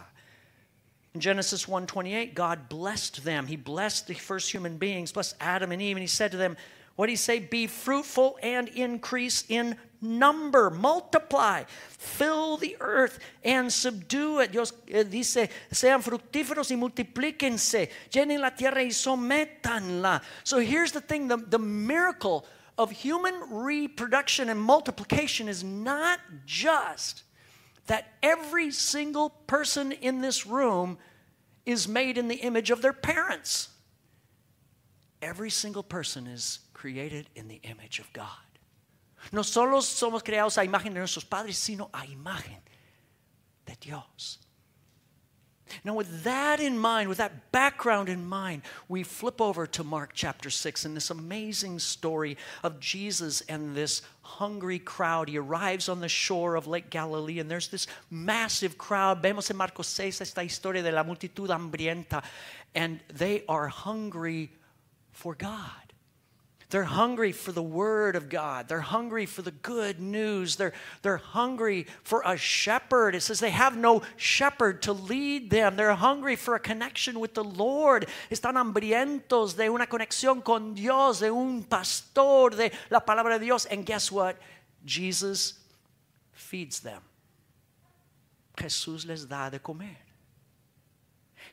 In 1.14 1.22
Genesis 1.22 1.68
1:28, 1.68 2.34
God 2.34 2.68
blessed 2.68 3.24
them. 3.24 3.46
He 3.46 3.58
blessed 3.58 4.08
the 4.08 4.16
first 4.16 4.52
human 4.52 4.80
beings, 4.80 5.12
blessed 5.12 5.36
Adam 5.40 5.72
and 5.72 5.84
Eve, 5.84 5.98
and 5.98 6.02
he 6.02 6.08
said 6.08 6.32
to 6.32 6.38
them, 6.38 6.58
What 6.96 7.08
did 7.08 7.14
he 7.14 7.18
say? 7.18 7.40
Be 7.40 7.68
fruitful 7.68 8.38
and 8.42 8.70
increase 8.70 9.44
in 9.50 9.76
number, 10.02 10.70
multiply, 10.70 11.64
fill 11.90 12.58
the 12.58 12.78
earth 12.80 13.20
and 13.44 13.72
subdue 13.72 14.40
it. 14.40 14.52
Dios 14.52 14.72
eh, 14.90 15.04
dice, 15.04 15.50
sean 15.72 16.02
fructíferos 16.02 16.72
y 16.72 16.78
multiplíquense, 16.78 17.90
llenen 18.12 18.40
la 18.40 18.52
tierra 18.52 18.82
y 18.82 18.90
sométanla. 18.90 20.22
So 20.44 20.60
here's 20.60 20.92
the 20.92 21.02
thing 21.02 21.28
the, 21.28 21.38
the 21.38 21.60
miracle 21.60 22.46
of 22.78 22.92
human 22.92 23.36
reproduction 23.50 24.50
and 24.50 24.60
multiplication 24.60 25.48
is 25.50 25.64
not 25.64 26.20
just 26.46 27.24
that 27.88 28.14
every 28.24 28.72
single 28.72 29.30
person 29.48 29.92
in 29.92 30.22
this 30.22 30.46
room 30.46 30.98
is 31.66 31.88
made 31.88 32.18
in 32.18 32.28
the 32.28 32.36
image 32.36 32.72
of 32.72 32.82
their 32.82 32.94
parents. 32.94 33.70
Every 35.22 35.50
single 35.50 35.84
person 35.84 36.28
is 36.28 36.60
created 36.86 37.28
in 37.34 37.48
the 37.48 37.60
image 37.64 37.98
of 37.98 38.14
God. 38.14 38.28
No 39.32 39.42
solo 39.42 39.80
somos 39.80 40.24
creados 40.24 40.56
a 40.60 40.64
imagen 40.64 40.94
de 40.94 41.00
nuestros 41.00 41.24
padres, 41.24 41.58
sino 41.58 41.90
a 41.92 42.06
imagen 42.06 42.62
de 43.66 43.76
Dios. 43.82 44.38
Now, 45.84 45.96
with 45.96 46.24
that 46.26 46.60
in 46.60 46.78
mind, 46.78 47.10
with 47.10 47.18
that 47.18 47.52
background 47.52 48.08
in 48.08 48.24
mind, 48.24 48.62
we 48.88 49.02
flip 49.02 49.42
over 49.42 49.66
to 49.66 49.84
Mark 49.84 50.12
chapter 50.14 50.52
6 50.52 50.86
and 50.86 50.96
this 50.96 51.10
amazing 51.10 51.80
story 51.80 52.38
of 52.62 52.80
Jesus 52.80 53.42
and 53.50 53.76
this 53.76 54.04
hungry 54.22 54.78
crowd. 54.78 55.28
He 55.28 55.40
arrives 55.40 55.90
on 55.90 56.02
the 56.02 56.08
shore 56.08 56.54
of 56.56 56.68
Lake 56.68 56.92
Galilee 56.92 57.40
and 57.40 57.50
there's 57.50 57.70
this 57.70 57.88
massive 58.12 58.78
crowd. 58.78 59.24
Vemos 59.24 59.50
en 59.50 59.58
Marcos 59.58 59.88
6 59.88 60.22
esta 60.22 60.44
historia 60.44 60.84
de 60.84 60.92
la 60.92 61.04
multitud 61.04 61.50
hambrienta, 61.50 62.24
and 62.76 63.00
they 63.12 63.44
are 63.50 63.70
hungry 63.70 64.52
for 65.14 65.34
God. 65.34 65.85
They're 66.70 66.84
hungry 66.84 67.32
for 67.32 67.52
the 67.52 67.62
Word 67.62 68.16
of 68.16 68.28
God. 68.28 68.68
They're 68.68 68.80
hungry 68.80 69.26
for 69.26 69.44
the 69.44 69.52
good 69.52 70.00
news. 70.00 70.56
They're, 70.56 70.74
they're 71.04 71.18
hungry 71.18 71.86
for 72.04 72.24
a 72.26 72.38
shepherd. 72.38 73.14
It 73.14 73.22
says 73.22 73.40
they 73.40 73.52
have 73.52 73.78
no 73.78 74.02
shepherd 74.18 74.82
to 74.84 74.94
lead 74.94 75.52
them. 75.52 75.76
They're 75.76 75.94
hungry 75.94 76.36
for 76.36 76.56
a 76.56 76.60
connection 76.60 77.20
with 77.20 77.36
the 77.36 77.44
Lord. 77.44 78.08
Están 78.32 78.56
hambrientos 78.56 79.56
de 79.56 79.70
una 79.70 79.86
conexión 79.86 80.44
con 80.44 80.74
Dios, 80.74 81.20
de 81.20 81.30
un 81.30 81.64
pastor, 81.64 82.52
de 82.52 82.72
la 82.90 83.00
palabra 83.00 83.38
de 83.38 83.46
Dios. 83.46 83.66
And 83.66 83.86
guess 83.86 84.12
what? 84.12 84.38
Jesus 84.84 85.54
feeds 86.34 86.80
them. 86.80 87.02
Jesús 88.58 89.06
les 89.06 89.26
da 89.26 89.50
de 89.50 89.60
comer. 89.60 89.98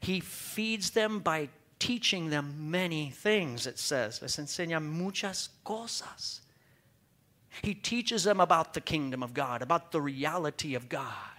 He 0.01 0.21
feeds 0.21 0.91
them 0.91 1.21
by 1.21 1.49
teaching 1.83 2.31
them 2.31 2.71
many 2.71 3.11
things, 3.11 3.67
it 3.67 3.77
says. 3.77 4.23
Les 4.23 4.37
enseña 4.37 4.81
muchas 4.81 5.49
cosas. 5.67 6.41
He 7.61 7.75
teaches 7.75 8.23
them 8.23 8.41
about 8.41 8.73
the 8.73 8.81
kingdom 8.81 9.21
of 9.21 9.35
God, 9.35 9.63
about 9.63 9.91
the 9.91 10.01
reality 10.01 10.77
of 10.77 10.89
God. 10.89 11.32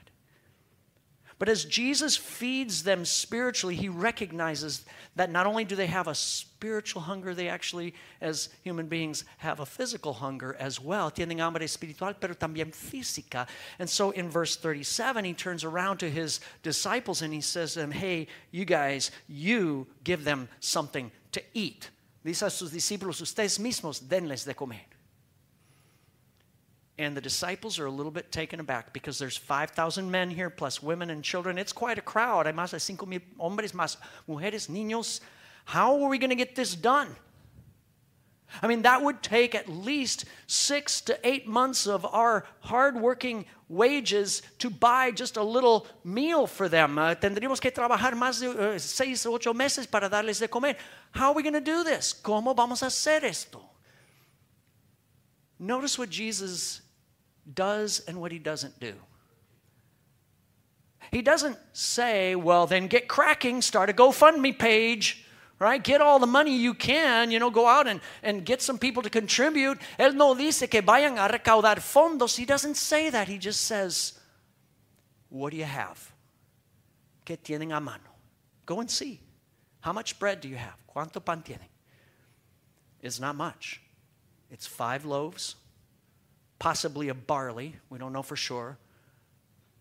But 1.40 1.50
as 1.50 1.66
Jesus 1.66 2.16
feeds 2.16 2.84
them 2.84 3.06
spiritually, 3.06 3.76
he 3.76 3.90
recognizes 3.90 4.86
that 5.16 5.32
not 5.32 5.46
only 5.46 5.66
do 5.66 5.76
they 5.76 5.88
have 5.88 6.08
a 6.08 6.16
spiritual 6.16 7.02
hunger, 7.02 7.34
they 7.34 7.50
actually, 7.50 7.94
as 8.22 8.50
human 8.64 8.88
beings, 8.88 9.26
have 9.38 9.60
a 9.60 9.66
physical 9.66 10.14
hunger 10.14 10.56
as 10.60 10.80
well. 10.80 11.12
Tienen 11.12 11.40
hambre 11.40 11.64
espiritual, 11.64 12.14
pero 12.14 12.34
también 12.34 12.72
física. 12.72 13.48
And 13.80 13.90
so 13.90 14.12
in 14.12 14.30
verse 14.30 14.56
37, 14.56 15.26
he 15.26 15.34
turns 15.34 15.64
around 15.64 15.98
to 15.98 16.10
his 16.10 16.40
disciples 16.62 17.22
and 17.22 17.34
he 17.34 17.42
says 17.42 17.74
to 17.74 17.80
them, 17.80 17.92
Hey, 17.92 18.28
you 18.52 18.66
guys, 18.66 19.12
you 19.28 19.88
give 20.04 20.24
them 20.24 20.48
something 20.60 21.12
to 21.32 21.42
eat. 21.54 21.90
Dice 22.24 22.44
a 22.44 22.50
sus 22.50 22.72
discípulos, 22.72 23.22
ustedes 23.22 23.60
mismos 23.60 24.00
denles 24.00 24.46
de 24.46 24.54
comer. 24.54 24.93
And 27.00 27.18
the 27.18 27.22
disciples 27.22 27.80
are 27.80 27.88
a 27.88 27.92
little 27.92 28.12
bit 28.12 28.32
taken 28.32 28.60
aback 28.60 28.94
because 28.94 29.18
there's 29.18 29.36
5,000 29.36 30.12
men 30.12 30.30
here 30.30 30.52
plus 30.52 30.84
women 30.84 31.10
and 31.10 31.24
children. 31.24 31.58
It's 31.58 31.74
quite 31.74 31.98
a 31.98 32.02
crowd. 32.02 32.46
Hay 32.46 32.54
más 32.54 32.72
de 32.72 32.80
5 32.80 33.08
mil 33.08 33.22
hombres, 33.40 33.72
más 33.72 33.98
mujeres, 34.28 34.70
niños. 34.70 35.20
How 35.66 36.04
are 36.04 36.10
we 36.10 36.20
going 36.20 36.30
to 36.30 36.36
get 36.36 36.56
this 36.56 36.76
done? 36.76 37.16
I 38.62 38.68
mean, 38.68 38.84
that 38.84 39.02
would 39.02 39.24
take 39.24 39.56
at 39.56 39.68
least 39.68 40.26
six 40.46 41.02
to 41.02 41.18
eight 41.28 41.48
months 41.48 41.88
of 41.88 42.06
our 42.06 42.46
hardworking 42.60 43.46
wages 43.68 44.44
to 44.60 44.70
buy 44.70 45.10
just 45.10 45.38
a 45.38 45.44
little 45.44 45.88
meal 46.04 46.46
for 46.46 46.70
them. 46.70 47.00
Uh, 47.00 47.16
tendríamos 47.16 47.60
que 47.60 47.72
trabajar 47.72 48.14
más 48.14 48.40
de 48.40 48.76
uh, 48.76 48.78
seis 48.78 49.26
o 49.26 49.34
ocho 49.34 49.54
meses 49.54 49.88
para 49.88 50.08
darles 50.08 50.40
de 50.40 50.48
comer. 50.48 50.76
How 51.12 51.30
are 51.30 51.34
we 51.34 51.42
going 51.42 51.54
to 51.54 51.62
do 51.62 51.84
this? 51.84 52.14
¿Cómo 52.14 52.56
vamos 52.56 52.84
a 52.84 52.88
hacer 52.88 53.24
esto? 53.24 53.60
Notice 55.58 55.98
what 55.98 56.10
Jesus 56.12 56.83
does 57.52 58.02
and 58.08 58.20
what 58.20 58.32
he 58.32 58.40
doesn't 58.40 58.80
do. 58.80 58.94
He 61.12 61.22
doesn't 61.22 61.58
say, 61.74 62.36
well, 62.36 62.66
then 62.66 62.88
get 62.88 63.08
cracking, 63.08 63.62
start 63.62 63.90
a 63.90 63.94
GoFundMe 63.94 64.58
page, 64.58 65.26
right? 65.60 65.84
Get 65.84 66.02
all 66.02 66.18
the 66.18 66.28
money 66.28 66.56
you 66.56 66.74
can, 66.74 67.30
you 67.30 67.40
know, 67.40 67.52
go 67.52 67.68
out 67.68 67.88
and, 67.88 68.02
and 68.24 68.44
get 68.44 68.62
some 68.62 68.80
people 68.80 69.04
to 69.04 69.10
contribute. 69.10 69.78
Él 70.00 70.16
no 70.16 70.34
dice 70.34 70.68
que 70.70 70.82
vayan 70.82 71.18
a 71.18 71.32
recaudar 71.32 71.80
fondos. 71.80 72.36
He 72.36 72.46
doesn't 72.46 72.76
say 72.76 73.10
that. 73.12 73.28
He 73.28 73.38
just 73.38 73.62
says, 73.62 74.20
what 75.30 75.52
do 75.52 75.58
you 75.58 75.66
have? 75.66 76.12
¿Qué 77.26 77.38
tienen 77.38 77.76
a 77.76 77.80
mano? 77.80 78.10
Go 78.66 78.80
and 78.80 78.90
see. 78.90 79.20
How 79.82 79.94
much 79.94 80.18
bread 80.18 80.42
do 80.42 80.48
you 80.48 80.58
have? 80.58 80.78
¿Cuánto 80.88 81.24
pan 81.24 81.44
tienen? 81.44 81.70
It's 83.02 83.20
not 83.20 83.36
much. 83.36 83.82
It's 84.50 84.66
five 84.66 85.06
loaves 85.06 85.56
possibly 86.64 87.10
a 87.10 87.14
barley, 87.14 87.76
we 87.90 88.00
don't 88.00 88.14
know 88.14 88.22
for 88.22 88.38
sure, 88.38 88.78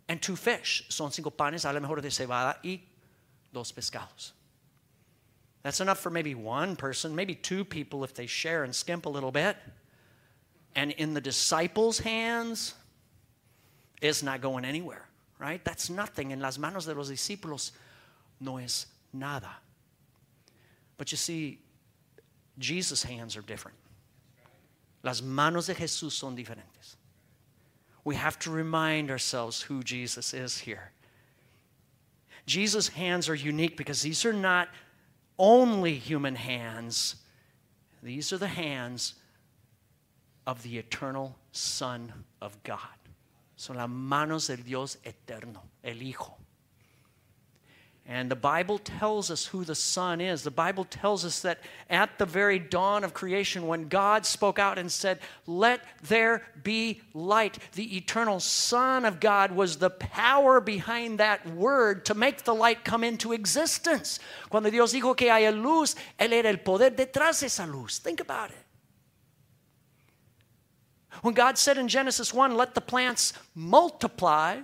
and 0.09 0.21
two 0.21 0.35
fish. 0.35 0.85
Son 0.89 1.13
cinco 1.13 1.31
panes, 1.31 1.65
a 1.65 1.73
lo 1.73 1.79
mejor 1.79 2.01
de 2.01 2.09
cebada, 2.09 2.57
y 2.65 2.81
dos 3.53 3.71
pescados. 3.71 4.33
That's 5.63 5.81
enough 5.81 6.01
for 6.01 6.11
maybe 6.11 6.35
one 6.35 6.75
person, 6.75 7.15
maybe 7.15 7.37
two 7.37 7.65
people 7.65 8.03
if 8.03 8.15
they 8.15 8.27
share 8.27 8.65
and 8.65 8.75
skimp 8.75 9.07
a 9.07 9.09
little 9.09 9.31
bit. 9.31 9.57
And 10.75 10.91
in 10.91 11.15
the 11.15 11.21
disciples' 11.21 12.01
hands, 12.01 12.75
it's 14.01 14.25
not 14.25 14.41
going 14.41 14.65
anywhere, 14.65 15.07
right? 15.39 15.65
That's 15.65 15.89
nothing. 15.89 16.33
En 16.33 16.41
las 16.41 16.59
manos 16.59 16.85
de 16.85 16.95
los 16.95 17.09
discípulos 17.09 17.71
no 18.41 18.57
es 18.57 18.87
nada. 19.13 19.51
But 20.99 21.13
you 21.13 21.17
see, 21.17 21.61
Jesus' 22.59 23.05
hands 23.05 23.37
are 23.37 23.43
different. 23.43 23.77
Las 25.03 25.21
manos 25.21 25.67
de 25.67 25.75
Jesús 25.75 26.13
son 26.13 26.37
diferentes. 26.37 26.97
We 28.05 28.17
have 28.17 28.39
to 28.41 28.51
remind 28.51 29.11
ourselves 29.11 29.63
who 29.63 29.83
Jesus 29.83 30.35
is 30.35 30.59
here. 30.59 30.93
Jesus' 32.47 32.89
hands 32.89 33.29
are 33.29 33.35
unique 33.35 33.77
because 33.77 34.03
these 34.03 34.25
are 34.25 34.33
not 34.33 34.69
only 35.39 35.95
human 35.95 36.35
hands, 36.35 37.17
these 38.03 38.33
are 38.33 38.39
the 38.39 38.49
hands 38.49 39.15
of 40.47 40.63
the 40.63 40.79
eternal 40.79 41.37
Son 41.53 42.13
of 42.41 42.61
God. 42.65 42.79
Son 43.57 43.77
las 43.77 43.89
manos 43.89 44.49
del 44.49 44.57
Dios 44.57 44.97
eterno, 45.05 45.63
el 45.85 46.03
Hijo. 46.03 46.35
And 48.05 48.29
the 48.29 48.37
Bible 48.37 48.79
tells 48.79 49.31
us 49.31 49.47
who 49.47 49.65
the 49.65 49.77
Son 49.77 50.21
is. 50.21 50.43
The 50.43 50.51
Bible 50.51 50.85
tells 50.85 51.25
us 51.25 51.41
that 51.43 51.61
at 51.89 52.19
the 52.19 52.27
very 52.27 52.59
dawn 52.59 53.05
of 53.05 53.15
creation, 53.15 53.69
when 53.69 53.89
God 53.89 54.27
spoke 54.27 54.59
out 54.59 54.77
and 54.77 54.91
said, 54.91 55.21
Let 55.47 55.85
there 56.03 56.43
be 56.65 57.01
light, 57.15 57.59
the 57.75 57.97
eternal 57.97 58.41
Son 58.41 59.05
of 59.05 59.21
God 59.21 59.53
was 59.53 59.77
the 59.77 59.91
power 59.91 60.61
behind 60.61 61.21
that 61.21 61.47
word 61.55 62.05
to 62.07 62.15
make 62.15 62.43
the 62.43 62.55
light 62.55 62.85
come 62.85 63.05
into 63.05 63.33
existence. 63.33 64.19
Cuando 64.51 64.69
Dios 64.69 64.93
dijo 64.93 65.17
que 65.17 65.29
haya 65.29 65.53
luz, 65.53 65.95
Él 66.19 66.33
era 66.33 66.49
el 66.49 66.59
poder 66.59 66.91
detrás 66.91 67.39
de 67.39 67.47
esa 67.47 67.67
luz. 67.67 68.01
Think 68.01 68.19
about 68.19 68.51
it. 68.51 68.57
When 71.23 71.35
God 71.35 71.57
said 71.57 71.79
in 71.79 71.87
Genesis 71.87 72.35
1, 72.35 72.57
Let 72.57 72.75
the 72.75 72.81
plants 72.81 73.33
multiply, 73.55 74.63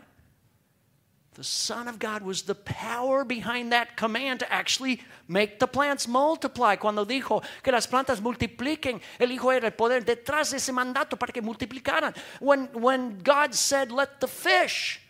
the 1.38 1.44
Son 1.44 1.86
of 1.86 2.00
God 2.00 2.22
was 2.22 2.42
the 2.42 2.56
power 2.56 3.24
behind 3.24 3.70
that 3.70 3.96
command 3.96 4.40
to 4.40 4.52
actually 4.52 5.00
make 5.28 5.60
the 5.60 5.68
plants 5.68 6.08
multiply. 6.08 6.74
Cuando 6.74 7.04
dijo 7.04 7.44
que 7.62 7.70
las 7.70 7.86
plantas 7.86 8.20
multipliquen, 8.20 9.00
el 9.20 9.30
Hijo 9.30 9.52
era 9.52 9.66
el 9.66 9.72
poder 9.72 10.04
detrás 10.04 10.50
de 10.50 10.56
ese 10.56 10.72
mandato 10.72 11.16
para 11.16 11.32
que 11.32 11.40
multiplicaran. 11.40 12.12
When, 12.40 12.68
when 12.72 13.20
God 13.22 13.54
said, 13.54 13.92
let 13.92 14.18
the 14.18 14.26
fish 14.26 15.00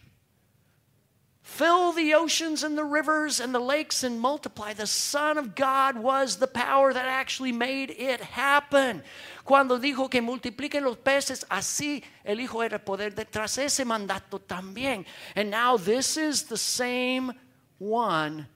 fill 1.48 1.92
the 1.92 2.12
oceans 2.12 2.62
and 2.62 2.76
the 2.76 2.84
rivers 2.84 3.40
and 3.40 3.54
the 3.54 3.58
lakes 3.58 4.04
and 4.04 4.20
multiply, 4.20 4.74
the 4.74 4.86
Son 4.86 5.38
of 5.38 5.54
God 5.54 5.96
was 5.96 6.36
the 6.36 6.46
power 6.46 6.92
that 6.92 7.06
actually 7.06 7.52
made 7.52 7.90
it 7.90 8.20
happen. 8.20 9.02
Cuando 9.44 9.78
dijo 9.78 10.10
que 10.10 10.20
multipliquen 10.20 10.84
los 10.84 10.96
peces, 10.96 11.44
así 11.50 12.04
el 12.24 12.36
Hijo 12.36 12.60
era 12.60 12.74
el 12.74 12.80
poder 12.80 13.12
detrás 13.12 13.56
de 13.56 13.64
ese 13.64 13.84
mandato 13.84 14.38
también. 14.38 15.06
And 15.34 15.50
now 15.50 15.78
this 15.78 16.18
is 16.18 16.44
the 16.44 16.58
same 16.58 17.32
one 17.78 18.46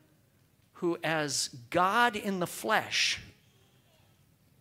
who, 0.75 0.99
as 1.03 1.49
God 1.71 2.15
in 2.15 2.41
the 2.41 2.47
flesh, 2.47 3.21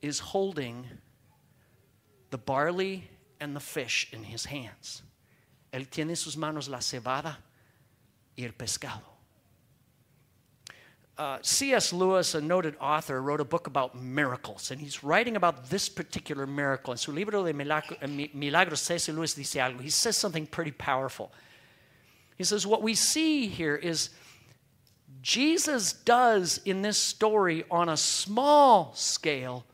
is 0.02 0.20
holding 0.20 0.88
the 2.30 2.38
barley 2.38 3.10
and 3.42 3.56
the 3.56 3.60
fish 3.60 4.08
in 4.14 4.24
his 4.24 4.46
hands. 4.46 5.04
Él 5.74 5.90
tiene 5.90 6.12
en 6.12 6.16
sus 6.16 6.38
manos 6.38 6.70
la 6.70 6.80
cebada 6.80 7.36
y 8.38 8.46
el 8.46 8.54
pescado. 8.54 9.02
Uh, 11.18 11.38
C.S. 11.44 11.94
Lewis, 11.94 12.34
a 12.34 12.42
noted 12.42 12.76
author, 12.80 13.22
wrote 13.22 13.42
a 13.42 13.46
book 13.46 13.68
about 13.68 13.96
miracles, 13.96 14.72
and 14.72 14.82
he's 14.82 15.04
writing 15.04 15.36
about 15.36 15.70
this 15.70 15.88
particular 15.88 16.48
miracle. 16.48 16.94
En 16.94 16.98
su 16.98 17.12
libro 17.12 17.44
de 17.44 17.54
Milagros, 17.54 18.82
C.S. 18.82 19.10
Lewis 19.10 19.36
dice 19.36 19.56
algo. 19.56 19.82
He 19.82 19.90
says 19.90 20.18
something 20.18 20.48
pretty 20.48 20.72
powerful. 20.72 21.32
He 22.38 22.44
says, 22.44 22.66
What 22.66 22.82
we 22.82 22.96
see 22.96 23.48
here 23.48 23.76
is 23.76 24.10
Jesus 25.22 25.94
does 25.94 26.60
in 26.66 26.82
this 26.82 26.98
story 26.98 27.66
on 27.70 27.90
a 27.90 27.98
small 27.98 28.94
scale 28.96 29.66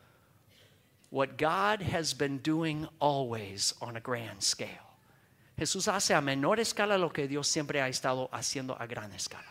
what 1.10 1.38
God 1.38 1.80
has 1.80 2.12
been 2.12 2.38
doing 2.38 2.86
always 3.00 3.72
on 3.80 3.96
a 3.96 4.00
grand 4.00 4.42
scale. 4.42 4.87
Jesús 5.58 5.88
hace 5.88 6.14
a 6.14 6.20
menor 6.20 6.60
escala 6.60 6.96
lo 6.96 7.10
que 7.10 7.26
Dios 7.26 7.48
siempre 7.48 7.80
ha 7.80 7.88
estado 7.88 8.28
haciendo 8.32 8.76
a 8.80 8.86
gran 8.86 9.12
escala. 9.12 9.46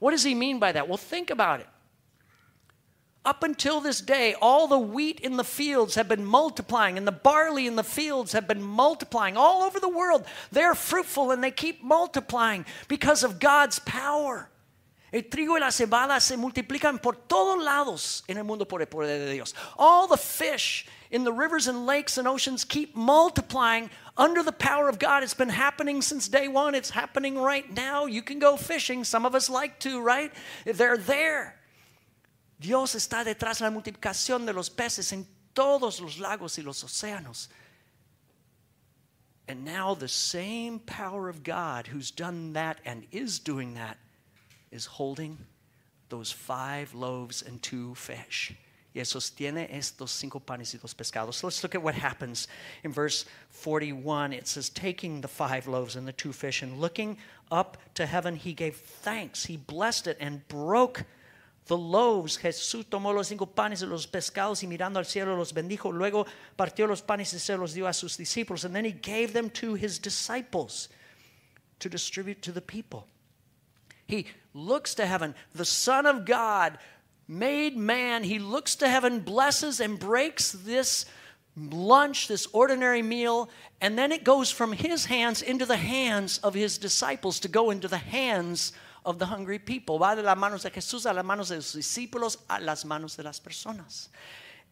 What 0.00 0.10
does 0.10 0.24
he 0.24 0.34
mean 0.34 0.58
by 0.58 0.72
that? 0.72 0.88
Well, 0.88 0.98
think 0.98 1.30
about 1.30 1.60
it. 1.60 1.68
Up 3.24 3.42
until 3.42 3.80
this 3.80 4.00
day, 4.00 4.36
all 4.40 4.68
the 4.68 4.78
wheat 4.78 5.20
in 5.20 5.36
the 5.36 5.44
fields 5.44 5.96
have 5.96 6.08
been 6.08 6.24
multiplying, 6.24 6.96
and 6.96 7.06
the 7.06 7.12
barley 7.12 7.66
in 7.66 7.74
the 7.74 7.82
fields 7.82 8.32
have 8.32 8.46
been 8.46 8.62
multiplying 8.62 9.36
all 9.36 9.62
over 9.62 9.80
the 9.80 9.88
world. 9.88 10.24
They're 10.52 10.76
fruitful 10.76 11.32
and 11.32 11.42
they 11.42 11.50
keep 11.50 11.82
multiplying 11.82 12.64
because 12.88 13.24
of 13.24 13.40
God's 13.40 13.80
power. 13.80 14.48
El 15.12 15.22
trigo 15.22 15.54
y 15.54 15.60
la 15.60 15.70
cebada 15.70 16.20
se 16.20 16.36
multiplican 16.36 17.00
por 17.00 17.14
todos 17.14 17.64
lados 17.64 18.22
en 18.28 18.36
el 18.38 18.44
mundo 18.44 18.64
por 18.64 18.80
el 18.80 18.86
poder 18.86 19.18
de 19.18 19.32
Dios. 19.32 19.54
All 19.78 20.06
the 20.06 20.16
fish 20.16 20.86
in 21.10 21.24
the 21.24 21.32
rivers 21.32 21.68
and 21.68 21.86
lakes 21.86 22.18
and 22.18 22.28
oceans 22.28 22.64
keep 22.64 22.94
multiplying 22.94 23.88
under 24.16 24.42
the 24.42 24.52
power 24.52 24.88
of 24.88 24.98
God. 24.98 25.22
It's 25.22 25.34
been 25.34 25.48
happening 25.48 26.02
since 26.02 26.28
day 26.28 26.48
one. 26.48 26.74
It's 26.74 26.90
happening 26.90 27.38
right 27.38 27.70
now. 27.74 28.06
You 28.06 28.22
can 28.22 28.38
go 28.38 28.56
fishing. 28.56 29.04
Some 29.04 29.26
of 29.26 29.34
us 29.34 29.50
like 29.50 29.78
to, 29.80 30.00
right? 30.00 30.32
They're 30.64 30.96
there. 30.96 31.56
Dios 32.58 32.94
está 32.94 33.24
detrás 33.24 33.58
de 33.58 33.64
la 33.64 33.70
multiplicación 33.70 34.46
de 34.46 34.52
los 34.52 34.70
peces 34.70 35.12
en 35.12 35.26
todos 35.54 36.00
los 36.00 36.18
lagos 36.18 36.58
y 36.58 36.62
los 36.64 36.82
océanos. 36.82 37.48
And 39.48 39.64
now 39.64 39.94
the 39.94 40.08
same 40.08 40.80
power 40.80 41.28
of 41.28 41.42
God 41.42 41.86
who's 41.86 42.10
done 42.10 42.54
that 42.54 42.78
and 42.84 43.06
is 43.12 43.38
doing 43.38 43.74
that 43.74 43.98
is 44.72 44.86
holding 44.86 45.38
those 46.08 46.32
five 46.32 46.94
loaves 46.94 47.42
and 47.42 47.62
two 47.62 47.94
fish 47.94 48.54
y 48.96 49.04
sostiene 49.04 49.68
estos 49.70 50.10
cinco 50.10 50.40
panes 50.40 50.74
y 50.74 50.78
dos 50.78 50.94
pescados. 50.94 51.36
So 51.36 51.46
let's 51.46 51.62
look 51.62 51.74
at 51.74 51.82
what 51.82 51.94
happens 51.94 52.48
in 52.82 52.92
verse 52.92 53.26
41. 53.50 54.32
It 54.32 54.48
says, 54.48 54.70
Taking 54.70 55.20
the 55.20 55.28
five 55.28 55.68
loaves 55.68 55.96
and 55.96 56.06
the 56.06 56.12
two 56.12 56.32
fish 56.32 56.62
and 56.62 56.80
looking 56.80 57.18
up 57.50 57.76
to 57.94 58.06
heaven, 58.06 58.36
he 58.36 58.54
gave 58.54 58.76
thanks. 58.76 59.46
He 59.46 59.56
blessed 59.56 60.06
it 60.06 60.16
and 60.18 60.46
broke 60.48 61.04
the 61.66 61.76
loaves. 61.76 62.38
Jesús 62.38 62.86
tomó 62.86 63.14
los 63.14 63.28
cinco 63.28 63.46
panes 63.46 63.82
y 63.82 63.86
los 63.86 64.06
pescados 64.06 64.62
y 64.62 64.66
mirando 64.66 64.96
al 64.96 65.04
cielo 65.04 65.36
los 65.36 65.52
bendijo. 65.52 65.92
Luego 65.92 66.26
partió 66.56 66.88
los 66.88 67.02
panes 67.02 67.34
y 67.34 67.38
se 67.38 67.56
los 67.56 67.74
dio 67.74 67.86
a 67.86 67.92
sus 67.92 68.16
discípulos. 68.16 68.64
And 68.64 68.74
then 68.74 68.84
he 68.84 68.92
gave 68.92 69.32
them 69.32 69.50
to 69.50 69.74
his 69.74 69.98
disciples 69.98 70.88
to 71.80 71.88
distribute 71.90 72.40
to 72.42 72.52
the 72.52 72.62
people. 72.62 73.06
He 74.06 74.26
looks 74.54 74.94
to 74.94 75.06
heaven, 75.06 75.34
the 75.54 75.64
Son 75.64 76.06
of 76.06 76.24
God 76.24 76.78
made 77.28 77.76
man, 77.76 78.24
he 78.24 78.38
looks 78.38 78.76
to 78.76 78.88
heaven, 78.88 79.20
blesses, 79.20 79.80
and 79.80 79.98
breaks 79.98 80.52
this 80.52 81.06
lunch, 81.56 82.28
this 82.28 82.46
ordinary 82.52 83.02
meal, 83.02 83.48
and 83.80 83.98
then 83.98 84.12
it 84.12 84.24
goes 84.24 84.50
from 84.50 84.72
his 84.72 85.06
hands 85.06 85.42
into 85.42 85.66
the 85.66 85.76
hands 85.76 86.38
of 86.38 86.54
his 86.54 86.78
disciples 86.78 87.40
to 87.40 87.48
go 87.48 87.70
into 87.70 87.88
the 87.88 87.98
hands 87.98 88.72
of 89.04 89.18
the 89.18 89.26
hungry 89.26 89.58
people. 89.58 89.98
Va 89.98 90.14
de 90.16 90.22
las 90.22 90.36
manos 90.36 90.62
de 90.62 90.70
Jesús 90.70 91.08
a 91.08 91.14
las 91.14 91.24
manos 91.24 91.48
de 91.48 91.62
sus 91.62 91.74
discípulos, 91.74 92.36
a 92.50 92.60
las 92.60 92.84
manos 92.84 93.16
de 93.16 93.22
las 93.22 93.40
personas. 93.40 94.08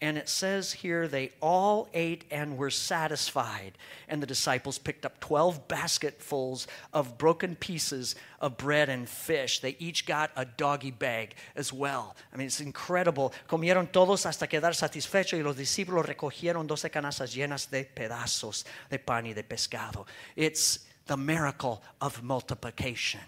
And 0.04 0.18
it 0.18 0.28
says 0.28 0.70
here 0.70 1.08
they 1.08 1.30
all 1.40 1.88
ate 1.94 2.24
and 2.30 2.58
were 2.58 2.68
satisfied. 2.68 3.78
And 4.06 4.22
the 4.22 4.26
disciples 4.26 4.78
picked 4.78 5.06
up 5.06 5.18
12 5.18 5.66
basketfuls 5.66 6.66
of 6.92 7.16
broken 7.16 7.56
pieces 7.56 8.14
of 8.38 8.58
bread 8.58 8.90
and 8.90 9.08
fish. 9.08 9.60
They 9.60 9.76
each 9.78 10.04
got 10.04 10.30
a 10.36 10.44
doggy 10.44 10.90
bag 10.90 11.36
as 11.56 11.72
well. 11.72 12.16
I 12.30 12.36
mean, 12.36 12.48
it's 12.48 12.60
incredible. 12.60 13.32
Comieron 13.48 13.90
todos 13.90 14.24
hasta 14.24 14.46
quedar 14.46 14.74
satisfechos 14.74 15.38
y 15.38 15.42
los 15.42 15.56
discípulos 15.56 16.04
recogieron 16.04 16.66
12 16.66 16.90
canastas 16.90 17.34
llenas 17.34 17.70
de 17.70 17.84
pedazos 17.84 18.66
de 18.90 18.98
pan 18.98 19.24
y 19.24 19.32
de 19.32 19.42
pescado. 19.42 20.04
It's 20.36 20.80
the 21.06 21.16
miracle 21.16 21.82
of 22.02 22.22
multiplication. 22.22 23.22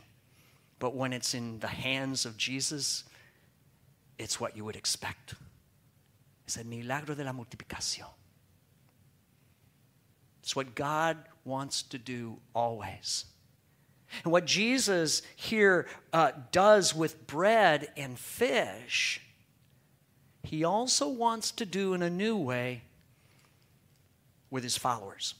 But 0.78 0.94
when 0.94 1.14
it's 1.14 1.32
in 1.32 1.58
the 1.60 1.68
hands 1.68 2.26
of 2.26 2.36
Jesus, 2.36 3.04
it's 4.18 4.38
what 4.38 4.54
you 4.58 4.66
would 4.66 4.76
expect. 4.76 5.36
Es 6.46 6.56
el 6.56 6.64
milagro 6.64 7.14
de 7.14 7.24
la 7.24 7.32
multiplicación. 7.32 8.08
It's 10.42 10.54
what 10.54 10.74
God 10.74 11.16
wants 11.44 11.82
to 11.82 11.98
do 11.98 12.38
always. 12.54 13.24
And 14.22 14.32
what 14.32 14.46
Jesus 14.46 15.22
here 15.34 15.86
uh, 16.12 16.30
does 16.52 16.94
with 16.94 17.26
bread 17.26 17.88
and 17.96 18.16
fish, 18.16 19.20
he 20.44 20.62
also 20.62 21.08
wants 21.08 21.50
to 21.52 21.66
do 21.66 21.94
in 21.94 22.02
a 22.02 22.10
new 22.10 22.36
way 22.36 22.82
with 24.50 24.62
his 24.62 24.76
followers. 24.76 25.34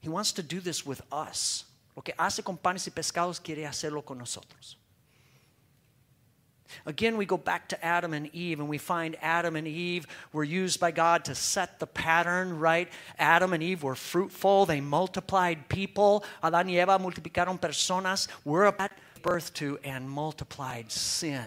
He 0.00 0.08
wants 0.08 0.32
to 0.32 0.42
do 0.42 0.60
this 0.60 0.86
with 0.86 1.02
us. 1.12 1.64
Lo 1.94 2.02
que 2.02 2.14
hace 2.18 2.42
con 2.42 2.56
panes 2.56 2.86
y 2.86 2.92
pescados 2.92 3.38
quiere 3.42 3.66
hacerlo 3.66 4.02
con 4.02 4.16
nosotros. 4.16 4.76
Again, 6.86 7.16
we 7.16 7.26
go 7.26 7.36
back 7.36 7.68
to 7.68 7.84
Adam 7.84 8.12
and 8.12 8.34
Eve, 8.34 8.60
and 8.60 8.68
we 8.68 8.78
find 8.78 9.16
Adam 9.20 9.56
and 9.56 9.66
Eve 9.66 10.06
were 10.32 10.44
used 10.44 10.80
by 10.80 10.90
God 10.90 11.24
to 11.26 11.34
set 11.34 11.78
the 11.78 11.86
pattern, 11.86 12.58
right? 12.58 12.88
Adam 13.18 13.52
and 13.52 13.62
Eve 13.62 13.82
were 13.82 13.94
fruitful, 13.94 14.66
they 14.66 14.80
multiplied 14.80 15.68
people. 15.68 16.24
Adán 16.42 16.66
y 16.66 16.80
Eva 16.80 16.98
multiplicaron 16.98 17.60
personas, 17.60 18.28
were 18.44 18.66
at 18.66 18.92
birth 19.22 19.52
to, 19.54 19.78
and 19.84 20.08
multiplied 20.08 20.90
sin 20.90 21.46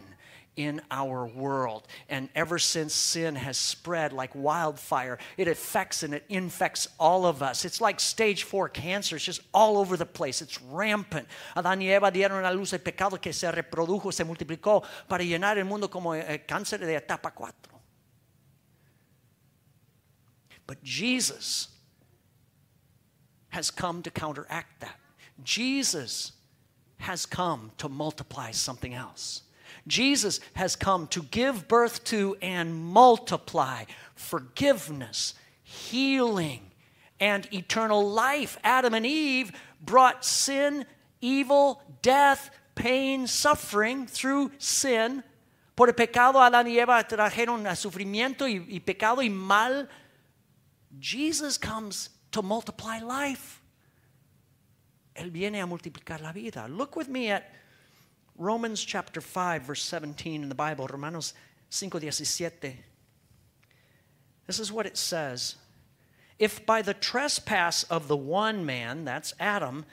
in 0.56 0.82
our 0.92 1.26
world. 1.26 1.88
And 2.10 2.30
ever 2.36 2.60
since 2.60 2.94
sin 2.94 3.36
has 3.36 3.58
spread 3.58 4.14
like 4.14 4.32
wildfire, 4.36 5.18
it 5.38 5.48
affects 5.48 6.04
and 6.04 6.14
it 6.14 6.26
infects 6.30 6.88
all 7.00 7.26
of 7.26 7.42
us. 7.42 7.66
It's 7.66 7.82
like 7.82 8.00
stage 8.00 8.44
four 8.44 8.70
cancer, 8.70 9.16
it's 9.16 9.26
just 9.26 9.42
all 9.54 9.78
over 9.78 9.98
the 9.98 10.06
place, 10.06 10.42
it's 10.42 10.62
rampant. 10.62 11.28
Adán 11.56 11.80
y 11.80 11.88
Eva 11.88 12.12
dieron 12.12 12.46
a 12.46 12.54
luz 12.54 12.74
el 12.74 12.80
pecado 12.80 13.22
que 13.22 13.34
se 13.34 13.52
reprodujo, 13.52 14.12
se 14.12 14.24
multiplicó 14.24 14.84
para 15.08 15.24
llenar 15.24 15.58
el 15.58 15.66
mundo 15.66 15.88
como 15.88 16.14
el 16.14 16.40
cáncer 16.48 16.80
de 16.80 16.96
etapa 16.96 17.32
4. 17.32 17.54
But 20.66 20.84
Jesus 20.84 21.68
has 23.50 23.70
come 23.70 24.02
to 24.02 24.10
counteract 24.10 24.82
that. 24.82 25.00
Jesus 25.44 26.32
has 26.98 27.26
come 27.26 27.72
to 27.78 27.90
multiply 27.90 28.52
something 28.52 28.94
else. 28.94 29.43
Jesus 29.88 30.40
has 30.54 30.76
come 30.76 31.08
to 31.08 31.24
give 31.24 31.68
birth 31.68 32.04
to 32.06 32.38
and 32.42 32.74
multiply 32.76 33.84
forgiveness, 34.16 35.36
healing, 35.64 36.72
and 37.20 37.48
eternal 37.54 38.10
life. 38.10 38.58
Adam 38.64 38.94
and 38.94 39.06
Eve 39.06 39.52
brought 39.82 40.24
sin, 40.24 40.86
evil, 41.22 41.82
death, 42.02 42.50
pain, 42.76 43.28
suffering 43.28 44.08
through 44.08 44.52
sin. 44.58 45.24
Por 45.76 45.88
el 45.88 45.94
pecado, 45.94 46.36
Adán 46.36 46.68
y 46.68 46.80
Eva 46.80 47.04
trajeron 47.04 47.64
sufrimiento 47.76 48.48
y, 48.48 48.64
y 48.70 48.80
pecado 48.80 49.22
y 49.22 49.30
mal. 49.30 49.88
Jesus 51.00 51.58
comes 51.58 52.10
to 52.32 52.42
multiply 52.42 53.00
life. 53.00 53.62
Él 55.16 55.32
viene 55.32 55.62
a 55.62 55.66
multiplicar 55.66 56.22
la 56.22 56.32
vida. 56.32 56.68
Look 56.68 56.96
with 56.96 57.08
me 57.08 57.30
at 57.32 57.44
Romans 58.44 58.84
chapter 58.84 59.22
5, 59.22 59.62
verse 59.62 59.82
17 59.84 60.44
in 60.44 60.50
the 60.50 60.56
Bible, 60.56 60.86
Romanos 60.86 61.34
5:17. 61.72 62.84
This 64.48 64.60
is 64.60 64.70
what 64.70 64.86
it 64.86 64.98
says. 64.98 65.56
If 66.38 66.66
by 66.66 66.82
the 66.82 66.94
trespass 66.94 67.84
of 67.84 68.10
the 68.10 68.18
one 68.18 68.66
man, 68.66 69.06
that's 69.06 69.34
Adam, 69.40 69.86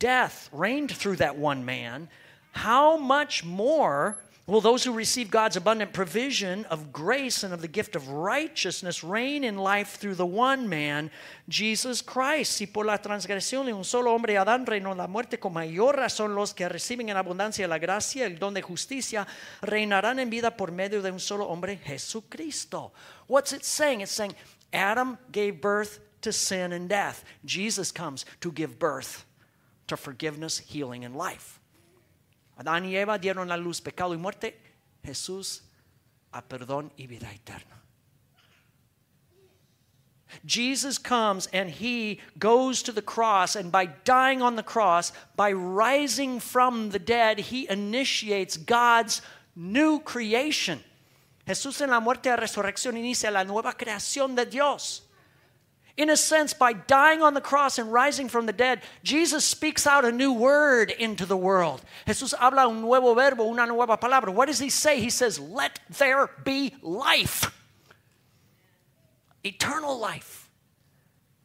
death 0.00 0.48
reigned 0.50 0.90
through 0.90 1.16
that 1.16 1.36
one 1.36 1.64
man, 1.64 2.08
how 2.50 2.96
much 2.96 3.44
more 3.44 4.18
Will 4.46 4.60
those 4.60 4.84
who 4.84 4.92
receive 4.92 5.30
God's 5.30 5.56
abundant 5.56 5.94
provision 5.94 6.66
of 6.66 6.92
grace 6.92 7.44
and 7.44 7.54
of 7.54 7.62
the 7.62 7.68
gift 7.68 7.96
of 7.96 8.10
righteousness 8.10 9.02
reign 9.02 9.42
in 9.42 9.56
life 9.56 9.96
through 9.96 10.16
the 10.16 10.26
one 10.26 10.68
man, 10.68 11.10
Jesus 11.48 12.02
Christ? 12.02 12.52
Si 12.52 12.66
por 12.66 12.84
la 12.84 12.98
transgresión 12.98 13.64
de 13.64 13.72
un 13.72 13.84
solo 13.84 14.14
hombre 14.14 14.34
Adán 14.34 14.66
reinó 14.66 14.94
la 14.94 15.06
muerte, 15.06 15.40
con 15.40 15.54
mayor 15.54 15.96
razón 15.96 16.34
los 16.34 16.52
que 16.52 16.68
reciben 16.68 17.08
en 17.08 17.16
abundancia 17.16 17.66
la 17.66 17.78
gracia, 17.78 18.26
el 18.26 18.38
don 18.38 18.52
de 18.52 18.60
justicia, 18.60 19.26
reinarán 19.62 20.18
en 20.18 20.28
vida 20.28 20.54
por 20.54 20.70
medio 20.72 21.00
de 21.00 21.10
un 21.10 21.20
solo 21.20 21.48
hombre, 21.48 21.78
Jesucristo. 21.78 22.92
What's 23.26 23.54
it 23.54 23.64
saying? 23.64 24.02
It's 24.02 24.12
saying 24.12 24.34
Adam 24.74 25.16
gave 25.32 25.62
birth 25.62 26.00
to 26.20 26.32
sin 26.32 26.74
and 26.74 26.86
death. 26.86 27.24
Jesus 27.46 27.90
comes 27.90 28.26
to 28.42 28.52
give 28.52 28.78
birth 28.78 29.24
to 29.86 29.96
forgiveness, 29.96 30.58
healing, 30.58 31.02
and 31.02 31.16
life. 31.16 31.60
Adán 32.56 32.84
y 32.84 32.96
Eva 32.96 33.18
dieron 33.18 33.50
a 33.50 33.56
luz 33.56 33.80
pecado 33.80 34.14
y 34.14 34.16
muerte. 34.16 34.60
Jesús 35.04 35.62
a 36.32 36.42
perdón 36.42 36.92
y 36.96 37.06
vida 37.06 37.32
eterna. 37.32 37.80
Jesus 40.44 40.98
comes 40.98 41.46
and 41.52 41.70
he 41.70 42.20
goes 42.38 42.82
to 42.82 42.92
the 42.92 43.02
cross, 43.02 43.54
and 43.54 43.70
by 43.70 43.86
dying 43.86 44.42
on 44.42 44.56
the 44.56 44.62
cross, 44.64 45.12
by 45.36 45.52
rising 45.52 46.40
from 46.40 46.90
the 46.90 46.98
dead, 46.98 47.38
he 47.38 47.68
initiates 47.68 48.56
God's 48.56 49.22
new 49.54 50.00
creation. 50.00 50.82
Jesús 51.46 51.80
en 51.80 51.90
la 51.90 52.00
muerte 52.00 52.30
y 52.30 52.36
resurrección 52.36 52.96
inicia 52.96 53.30
la 53.30 53.44
nueva 53.44 53.74
creación 53.74 54.34
de 54.34 54.46
Dios. 54.46 55.03
In 55.96 56.10
a 56.10 56.16
sense, 56.16 56.52
by 56.52 56.72
dying 56.72 57.22
on 57.22 57.34
the 57.34 57.40
cross 57.40 57.78
and 57.78 57.92
rising 57.92 58.28
from 58.28 58.46
the 58.46 58.52
dead, 58.52 58.80
Jesus 59.04 59.44
speaks 59.44 59.86
out 59.86 60.04
a 60.04 60.10
new 60.10 60.32
word 60.32 60.90
into 60.90 61.24
the 61.24 61.36
world. 61.36 61.82
Jesús 62.06 62.34
habla 62.34 62.68
un 62.68 62.80
nuevo 62.80 63.14
verbo, 63.14 63.44
una 63.44 63.64
nueva 63.66 63.96
palabra. 63.96 64.32
What 64.32 64.46
does 64.46 64.58
he 64.58 64.70
say? 64.70 64.98
He 64.98 65.10
says, 65.10 65.38
Let 65.38 65.78
there 65.88 66.30
be 66.42 66.74
life, 66.82 67.52
eternal 69.44 69.96
life. 69.96 70.50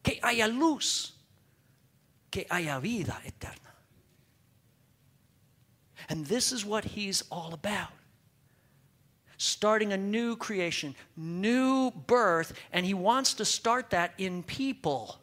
Que 0.02 0.18
haya 0.22 0.48
luz, 0.48 1.12
que 2.30 2.44
haya 2.50 2.80
vida 2.80 3.18
eterna. 3.24 3.54
And 6.08 6.26
this 6.26 6.50
is 6.50 6.64
what 6.64 6.84
he's 6.84 7.22
all 7.30 7.54
about 7.54 7.99
starting 9.40 9.94
a 9.94 9.96
new 9.96 10.36
creation, 10.36 10.94
new 11.16 11.90
birth, 12.06 12.52
and 12.72 12.84
He 12.84 12.92
wants 12.92 13.32
to 13.34 13.44
start 13.46 13.88
that 13.90 14.12
in 14.18 14.42
people 14.42 15.18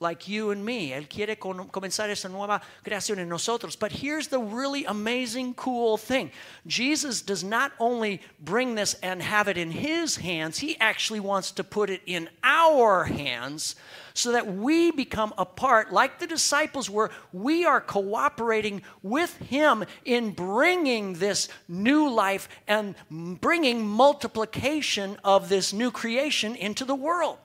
like 0.00 0.28
you 0.28 0.50
and 0.50 0.64
me. 0.64 0.90
Él 0.90 1.08
quiere 1.08 1.36
comenzar 1.36 2.08
esa 2.10 2.28
nueva 2.28 2.60
creación 2.84 3.18
en 3.18 3.28
nosotros. 3.28 3.76
But 3.76 3.92
here's 3.92 4.28
the 4.28 4.38
really 4.38 4.84
amazing, 4.84 5.54
cool 5.54 5.96
thing 5.96 6.30
Jesus 6.66 7.22
does 7.22 7.42
not 7.42 7.72
only 7.78 8.20
bring 8.40 8.74
this 8.74 8.94
and 9.02 9.22
have 9.22 9.48
it 9.48 9.56
in 9.56 9.70
His 9.70 10.16
hands, 10.16 10.58
He 10.58 10.78
actually 10.78 11.20
wants 11.20 11.50
to 11.52 11.64
put 11.64 11.90
it 11.90 12.02
in 12.06 12.28
our 12.42 13.04
hands 13.04 13.76
so 14.14 14.32
that 14.32 14.52
we 14.52 14.90
become 14.90 15.32
a 15.38 15.44
part, 15.44 15.92
like 15.92 16.18
the 16.18 16.26
disciples 16.26 16.90
were. 16.90 17.10
We 17.32 17.64
are 17.64 17.80
cooperating 17.80 18.82
with 19.02 19.36
Him 19.36 19.84
in 20.04 20.32
bringing 20.32 21.14
this 21.14 21.48
new 21.68 22.08
life 22.08 22.48
and 22.66 22.94
bringing 23.40 23.86
multiplication 23.86 25.18
of 25.24 25.48
this 25.48 25.72
new 25.72 25.90
creation 25.90 26.56
into 26.56 26.84
the 26.84 26.94
world. 26.94 27.38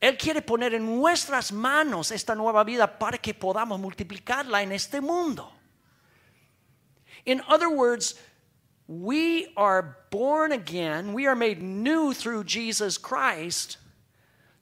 Él 0.00 0.16
quiere 0.16 0.40
poner 0.40 0.74
en 0.74 0.86
nuestras 0.86 1.52
manos 1.52 2.10
esta 2.10 2.34
nueva 2.34 2.64
vida 2.64 2.98
para 2.98 3.18
que 3.18 3.34
podamos 3.34 3.78
multiplicarla 3.78 4.62
en 4.62 4.72
este 4.72 5.00
mundo. 5.00 5.52
In 7.26 7.42
other 7.48 7.68
words, 7.68 8.14
we 8.88 9.52
are 9.56 9.98
born 10.10 10.52
again, 10.52 11.12
we 11.12 11.26
are 11.26 11.36
made 11.36 11.60
new 11.62 12.14
through 12.14 12.44
Jesus 12.44 12.96
Christ 12.96 13.76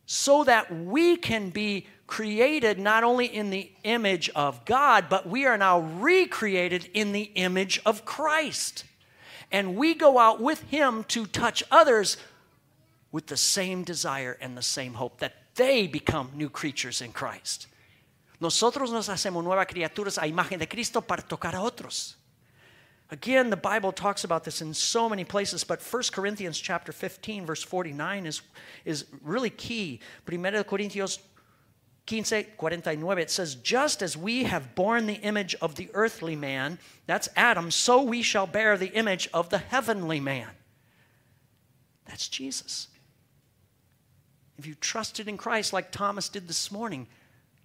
so 0.06 0.42
that 0.42 0.74
we 0.74 1.16
can 1.16 1.50
be 1.50 1.86
created 2.08 2.78
not 2.78 3.04
only 3.04 3.26
in 3.26 3.50
the 3.50 3.70
image 3.84 4.30
of 4.30 4.64
God, 4.64 5.08
but 5.08 5.28
we 5.28 5.46
are 5.46 5.58
now 5.58 5.80
recreated 5.80 6.90
in 6.94 7.12
the 7.12 7.30
image 7.34 7.80
of 7.86 8.04
Christ. 8.04 8.84
And 9.52 9.76
we 9.76 9.94
go 9.94 10.18
out 10.18 10.40
with 10.40 10.62
Him 10.62 11.04
to 11.08 11.26
touch 11.26 11.62
others 11.70 12.16
with 13.12 13.26
the 13.26 13.36
same 13.36 13.84
desire 13.84 14.36
and 14.40 14.56
the 14.56 14.62
same 14.62 14.94
hope 14.94 15.18
that 15.18 15.34
they 15.54 15.86
become 15.86 16.30
new 16.34 16.48
creatures 16.48 17.00
in 17.00 17.12
Christ. 17.12 17.66
Nosotros 18.40 18.92
nos 18.92 19.08
hacemos 19.08 19.42
nuevas 19.42 19.66
criaturas 19.66 20.18
a 20.18 20.26
imagen 20.26 20.58
de 20.58 20.66
Cristo 20.66 21.00
para 21.00 21.22
tocar 21.22 21.54
a 21.54 21.60
otros. 21.60 22.14
Again, 23.10 23.48
the 23.48 23.56
Bible 23.56 23.90
talks 23.90 24.24
about 24.24 24.44
this 24.44 24.60
in 24.60 24.74
so 24.74 25.08
many 25.08 25.24
places, 25.24 25.64
but 25.64 25.80
1 25.82 26.02
Corinthians 26.12 26.58
chapter 26.58 26.92
15, 26.92 27.46
verse 27.46 27.62
49 27.62 28.26
is, 28.26 28.42
is 28.84 29.06
really 29.22 29.48
key. 29.48 30.00
1 30.26 30.38
Corintios 30.64 31.18
15, 32.06 32.44
49, 32.58 33.18
it 33.18 33.30
says, 33.30 33.54
Just 33.54 34.02
as 34.02 34.16
we 34.16 34.44
have 34.44 34.74
borne 34.74 35.06
the 35.06 35.14
image 35.14 35.54
of 35.62 35.76
the 35.76 35.88
earthly 35.94 36.36
man, 36.36 36.78
that's 37.06 37.30
Adam, 37.34 37.70
so 37.70 38.02
we 38.02 38.22
shall 38.22 38.46
bear 38.46 38.76
the 38.76 38.92
image 38.92 39.28
of 39.32 39.48
the 39.48 39.58
heavenly 39.58 40.20
man. 40.20 40.50
That's 42.06 42.28
Jesus. 42.28 42.88
If 44.58 44.66
you 44.66 44.74
trusted 44.74 45.28
in 45.28 45.36
Christ 45.36 45.72
like 45.72 45.92
Thomas 45.92 46.28
did 46.28 46.48
this 46.48 46.72
morning, 46.72 47.06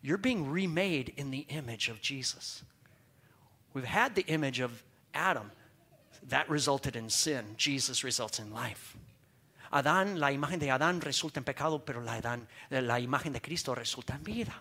you're 0.01 0.17
being 0.17 0.49
remade 0.49 1.13
in 1.17 1.31
the 1.31 1.45
image 1.49 1.89
of 1.89 2.01
Jesus. 2.01 2.63
We've 3.73 3.83
had 3.83 4.15
the 4.15 4.25
image 4.27 4.59
of 4.59 4.83
Adam. 5.13 5.51
That 6.29 6.49
resulted 6.49 6.95
in 6.95 7.09
sin. 7.09 7.43
Jesus 7.57 8.03
results 8.03 8.39
in 8.39 8.53
life. 8.53 8.95
Adán, 9.73 10.19
la 10.19 10.27
imagen 10.29 10.59
de 10.59 10.67
Adán 10.67 11.01
resulta 11.01 11.37
en 11.37 11.43
pecado, 11.43 11.79
pero 11.83 11.99
la, 11.99 12.21
Adán, 12.21 12.47
la 12.69 12.99
imagen 12.99 13.33
de 13.33 13.39
Cristo 13.39 13.73
resulta 13.73 14.13
en 14.13 14.23
vida. 14.23 14.53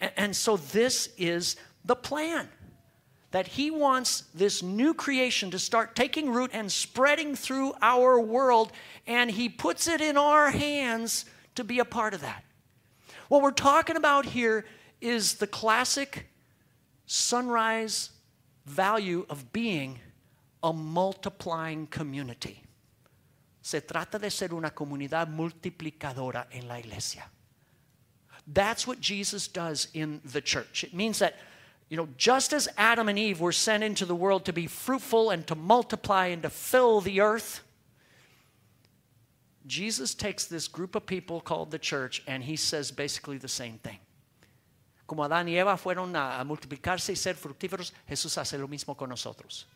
And, 0.00 0.12
and 0.16 0.36
so 0.36 0.56
this 0.56 1.08
is 1.16 1.56
the 1.84 1.96
plan 1.96 2.48
that 3.34 3.48
he 3.48 3.68
wants 3.68 4.22
this 4.32 4.62
new 4.62 4.94
creation 4.94 5.50
to 5.50 5.58
start 5.58 5.96
taking 5.96 6.30
root 6.30 6.52
and 6.52 6.70
spreading 6.70 7.34
through 7.34 7.74
our 7.82 8.20
world, 8.20 8.70
and 9.08 9.28
he 9.28 9.48
puts 9.48 9.88
it 9.88 10.00
in 10.00 10.16
our 10.16 10.52
hands 10.52 11.24
to 11.56 11.64
be 11.64 11.80
a 11.80 11.84
part 11.84 12.14
of 12.14 12.20
that. 12.20 12.44
What 13.26 13.42
we're 13.42 13.50
talking 13.50 13.96
about 13.96 14.24
here 14.24 14.64
is 15.00 15.34
the 15.34 15.48
classic 15.48 16.28
sunrise 17.06 18.10
value 18.66 19.26
of 19.28 19.52
being 19.52 19.98
a 20.62 20.72
multiplying 20.72 21.88
community. 21.88 22.62
Se 23.62 23.80
trata 23.80 24.20
de 24.20 24.30
ser 24.30 24.54
una 24.54 24.70
comunidad 24.70 25.26
multiplicadora 25.26 26.46
en 26.52 26.68
la 26.68 26.76
iglesia. 26.76 27.24
That's 28.46 28.86
what 28.86 29.00
Jesus 29.00 29.48
does 29.48 29.88
in 29.92 30.20
the 30.24 30.40
church. 30.40 30.84
It 30.84 30.94
means 30.94 31.18
that, 31.18 31.34
you 31.88 31.96
know, 31.96 32.08
just 32.16 32.52
as 32.52 32.68
Adam 32.76 33.08
and 33.08 33.18
Eve 33.18 33.40
were 33.40 33.52
sent 33.52 33.84
into 33.84 34.04
the 34.04 34.14
world 34.14 34.44
to 34.46 34.52
be 34.52 34.66
fruitful 34.66 35.30
and 35.30 35.46
to 35.46 35.54
multiply 35.54 36.26
and 36.26 36.42
to 36.42 36.50
fill 36.50 37.00
the 37.00 37.20
earth, 37.20 37.62
Jesus 39.66 40.14
takes 40.14 40.44
this 40.44 40.68
group 40.68 40.94
of 40.94 41.06
people 41.06 41.40
called 41.40 41.70
the 41.70 41.78
church 41.78 42.22
and 42.26 42.44
he 42.44 42.56
says 42.56 42.90
basically 42.90 43.38
the 43.38 43.48
same 43.48 43.78
thing. 43.78 43.98
Como 45.06 45.22
Adán 45.22 45.46
y 45.46 45.60
Eva 45.60 45.76
fueron 45.76 46.14
a, 46.16 46.42
multiplicarse 46.44 47.10
y 47.10 47.14
ser 47.14 47.34
fructíferos, 47.34 47.92
Jesús 48.08 48.36
hace 48.38 48.58
lo 48.58 48.66
mismo 48.66 48.96
con 48.96 49.10
nosotros. 49.10 49.66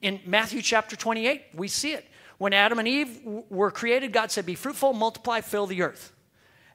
In 0.00 0.20
Matthew 0.26 0.62
chapter 0.62 0.96
28, 0.96 1.42
we 1.54 1.68
see 1.68 1.92
it. 1.92 2.08
When 2.38 2.52
Adam 2.52 2.78
and 2.78 2.88
Eve 2.88 3.20
were 3.50 3.70
created, 3.70 4.12
God 4.12 4.30
said, 4.30 4.46
Be 4.46 4.54
fruitful, 4.54 4.92
multiply, 4.92 5.40
fill 5.40 5.66
the 5.66 5.82
earth. 5.82 6.12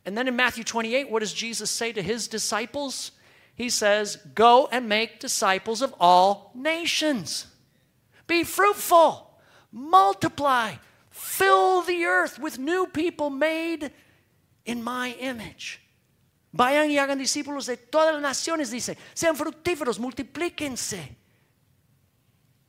And 0.05 0.17
then 0.17 0.27
in 0.27 0.35
Matthew 0.35 0.63
28, 0.63 1.09
what 1.09 1.19
does 1.19 1.33
Jesus 1.33 1.69
say 1.69 1.91
to 1.91 2.01
his 2.01 2.27
disciples? 2.27 3.11
He 3.57 3.69
says, 3.71 4.17
Go 4.35 4.69
and 4.71 4.87
make 4.87 5.19
disciples 5.19 5.81
of 5.81 5.93
all 5.99 6.51
nations. 6.53 7.47
Be 8.27 8.43
fruitful, 8.43 9.39
multiply, 9.71 10.75
fill 11.09 11.81
the 11.81 12.05
earth 12.05 12.37
with 12.37 12.59
new 12.59 12.85
people 12.85 13.31
made 13.31 13.91
in 14.63 14.83
my 14.83 15.13
image. 15.19 15.81
Vayan 16.55 16.89
y 16.89 16.97
hagan 16.97 17.17
discípulos 17.17 17.65
de 17.65 17.77
todas 17.77 18.13
las 18.13 18.21
naciones, 18.21 18.69
dice. 18.69 18.95
Sean 19.15 19.35
fructíferos, 19.35 19.97
multiplíquense. 19.97 21.15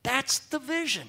That's 0.03 0.38
the 0.38 0.59
vision. 0.59 1.07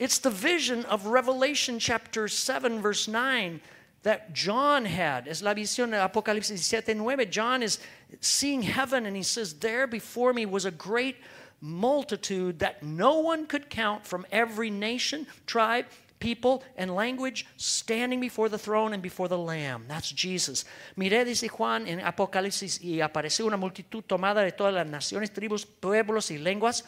It's 0.00 0.18
the 0.18 0.30
vision 0.30 0.84
of 0.86 1.06
Revelation 1.06 1.78
chapter 1.78 2.26
7, 2.26 2.80
verse 2.80 3.06
9 3.06 3.60
that 4.02 4.32
John 4.32 4.84
had. 4.84 5.28
Es 5.28 5.42
la 5.42 5.54
visión 5.54 5.90
de 5.90 5.98
Apocalipsis 5.98 6.58
7, 6.58 6.94
9. 6.94 7.30
John 7.30 7.62
is 7.62 7.78
seeing 8.20 8.62
heaven 8.62 9.06
and 9.06 9.16
he 9.16 9.22
says, 9.22 9.54
There 9.54 9.86
before 9.86 10.32
me 10.32 10.46
was 10.46 10.64
a 10.64 10.70
great 10.70 11.16
multitude 11.60 12.58
that 12.58 12.82
no 12.82 13.20
one 13.20 13.46
could 13.46 13.70
count 13.70 14.04
from 14.04 14.26
every 14.32 14.70
nation, 14.70 15.26
tribe, 15.46 15.86
people 16.18 16.62
and 16.76 16.94
language 16.94 17.46
standing 17.56 18.20
before 18.20 18.48
the 18.48 18.58
throne 18.58 18.92
and 18.92 19.02
before 19.02 19.28
the 19.28 19.38
Lamb. 19.38 19.84
That's 19.88 20.10
Jesus. 20.10 20.64
Miré, 20.96 21.24
dice 21.24 21.48
Juan 21.48 21.86
en 21.86 22.00
Apocalipsis, 22.00 22.80
y 22.80 23.00
apareció 23.00 23.46
una 23.46 23.56
multitud 23.56 24.02
tomada 24.04 24.42
de 24.42 24.52
todas 24.52 24.74
las 24.74 24.86
naciones, 24.86 25.32
tribus, 25.32 25.66
pueblos 25.66 26.30
y 26.30 26.38
lenguas. 26.38 26.84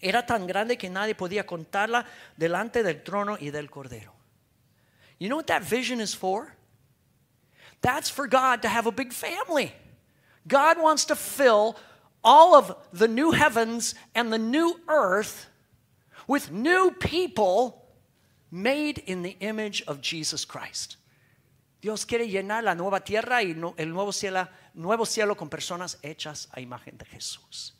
Era 0.00 0.26
tan 0.26 0.46
grande 0.46 0.76
que 0.76 0.90
nadie 0.90 1.14
podía 1.14 1.46
contarla 1.46 2.06
delante 2.36 2.82
del 2.82 3.02
trono 3.02 3.36
y 3.40 3.50
del 3.50 3.70
cordero. 3.70 4.15
You 5.18 5.28
know 5.28 5.36
what 5.36 5.46
that 5.46 5.64
vision 5.64 6.00
is 6.00 6.14
for? 6.14 6.52
That's 7.80 8.10
for 8.10 8.26
God 8.26 8.62
to 8.62 8.68
have 8.68 8.86
a 8.86 8.92
big 8.92 9.12
family. 9.12 9.72
God 10.46 10.80
wants 10.80 11.06
to 11.06 11.16
fill 11.16 11.76
all 12.22 12.54
of 12.54 12.76
the 12.92 13.08
new 13.08 13.30
heavens 13.30 13.94
and 14.14 14.32
the 14.32 14.38
new 14.38 14.80
earth 14.88 15.46
with 16.26 16.50
new 16.50 16.90
people 16.90 17.86
made 18.50 18.98
in 18.98 19.22
the 19.22 19.36
image 19.40 19.82
of 19.86 20.00
Jesus 20.00 20.44
Christ. 20.44 20.96
Dios 21.80 22.04
quiere 22.04 22.26
llenar 22.26 22.64
la 22.64 22.74
nueva 22.74 23.00
tierra 23.00 23.42
y 23.42 23.54
el 23.78 23.86
nuevo 23.86 24.10
cielo, 24.10 24.48
nuevo 24.74 25.04
cielo 25.04 25.36
con 25.36 25.48
personas 25.48 25.98
hechas 26.02 26.48
a 26.52 26.60
imagen 26.60 26.98
de 26.98 27.04
Jesús. 27.04 27.72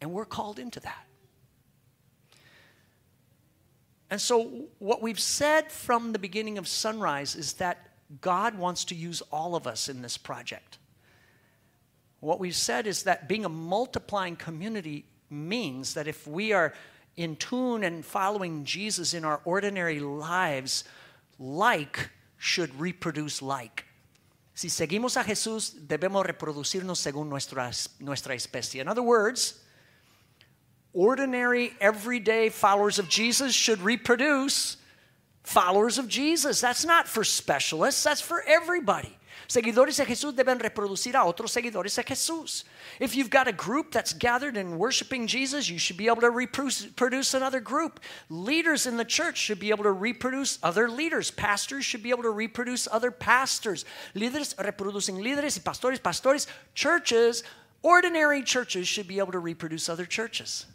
And 0.00 0.12
we're 0.12 0.24
called 0.24 0.58
into 0.58 0.80
that. 0.80 1.06
And 4.14 4.20
so, 4.20 4.68
what 4.78 5.02
we've 5.02 5.18
said 5.18 5.72
from 5.72 6.12
the 6.12 6.20
beginning 6.20 6.56
of 6.56 6.68
Sunrise 6.68 7.34
is 7.34 7.54
that 7.54 7.88
God 8.20 8.56
wants 8.56 8.84
to 8.84 8.94
use 8.94 9.22
all 9.32 9.56
of 9.56 9.66
us 9.66 9.88
in 9.88 10.02
this 10.02 10.16
project. 10.16 10.78
What 12.20 12.38
we've 12.38 12.54
said 12.54 12.86
is 12.86 13.02
that 13.02 13.28
being 13.28 13.44
a 13.44 13.48
multiplying 13.48 14.36
community 14.36 15.04
means 15.30 15.94
that 15.94 16.06
if 16.06 16.28
we 16.28 16.52
are 16.52 16.74
in 17.16 17.34
tune 17.34 17.82
and 17.82 18.06
following 18.06 18.64
Jesus 18.64 19.14
in 19.14 19.24
our 19.24 19.40
ordinary 19.44 19.98
lives, 19.98 20.84
like 21.40 22.10
should 22.38 22.72
reproduce 22.78 23.42
like. 23.42 23.84
Si 24.54 24.68
seguimos 24.68 25.20
a 25.20 25.24
Jesús, 25.24 25.74
debemos 25.88 26.24
reproducirnos 26.24 26.98
según 26.98 27.28
nuestra, 27.28 27.68
nuestra 27.98 28.36
especie. 28.36 28.80
In 28.80 28.86
other 28.86 29.02
words, 29.02 29.63
ordinary, 30.94 31.74
everyday 31.80 32.48
followers 32.48 32.98
of 32.98 33.08
Jesus 33.08 33.54
should 33.54 33.80
reproduce 33.82 34.78
followers 35.42 35.98
of 35.98 36.08
Jesus. 36.08 36.60
That's 36.60 36.84
not 36.84 37.06
for 37.06 37.24
specialists, 37.24 38.02
that's 38.02 38.20
for 38.20 38.42
everybody. 38.46 39.18
Seguidores 39.46 39.96
de 39.96 40.06
Jesús 40.06 40.32
deben 40.32 40.58
reproducir 40.58 41.14
a 41.14 41.24
otros 41.24 41.52
seguidores 41.52 41.96
de 41.96 42.02
Jesús. 42.02 42.64
If 42.98 43.14
you've 43.14 43.30
got 43.30 43.46
a 43.46 43.52
group 43.52 43.92
that's 43.92 44.12
gathered 44.14 44.56
and 44.56 44.78
worshiping 44.78 45.26
Jesus, 45.26 45.68
you 45.68 45.78
should 45.78 45.98
be 45.98 46.06
able 46.06 46.22
to 46.22 46.30
reproduce 46.30 47.34
another 47.34 47.60
group. 47.60 48.00
Leaders 48.30 48.86
in 48.86 48.96
the 48.96 49.04
church 49.04 49.36
should 49.36 49.60
be 49.60 49.70
able 49.70 49.84
to 49.84 49.92
reproduce 49.92 50.58
other 50.62 50.88
leaders. 50.88 51.30
Pastors 51.30 51.84
should 51.84 52.02
be 52.02 52.10
able 52.10 52.22
to 52.22 52.30
reproduce 52.30 52.88
other 52.90 53.10
pastors. 53.10 53.84
Líderes 54.14 54.54
reproducing 54.56 55.16
líderes 55.16 55.58
y 55.58 55.62
pastores, 55.62 56.00
pastores. 56.00 56.46
Churches, 56.74 57.44
ordinary 57.82 58.42
churches 58.42 58.88
should 58.88 59.06
be 59.06 59.18
able 59.18 59.32
to 59.32 59.38
reproduce 59.40 59.90
other 59.90 60.06
churches. 60.06 60.66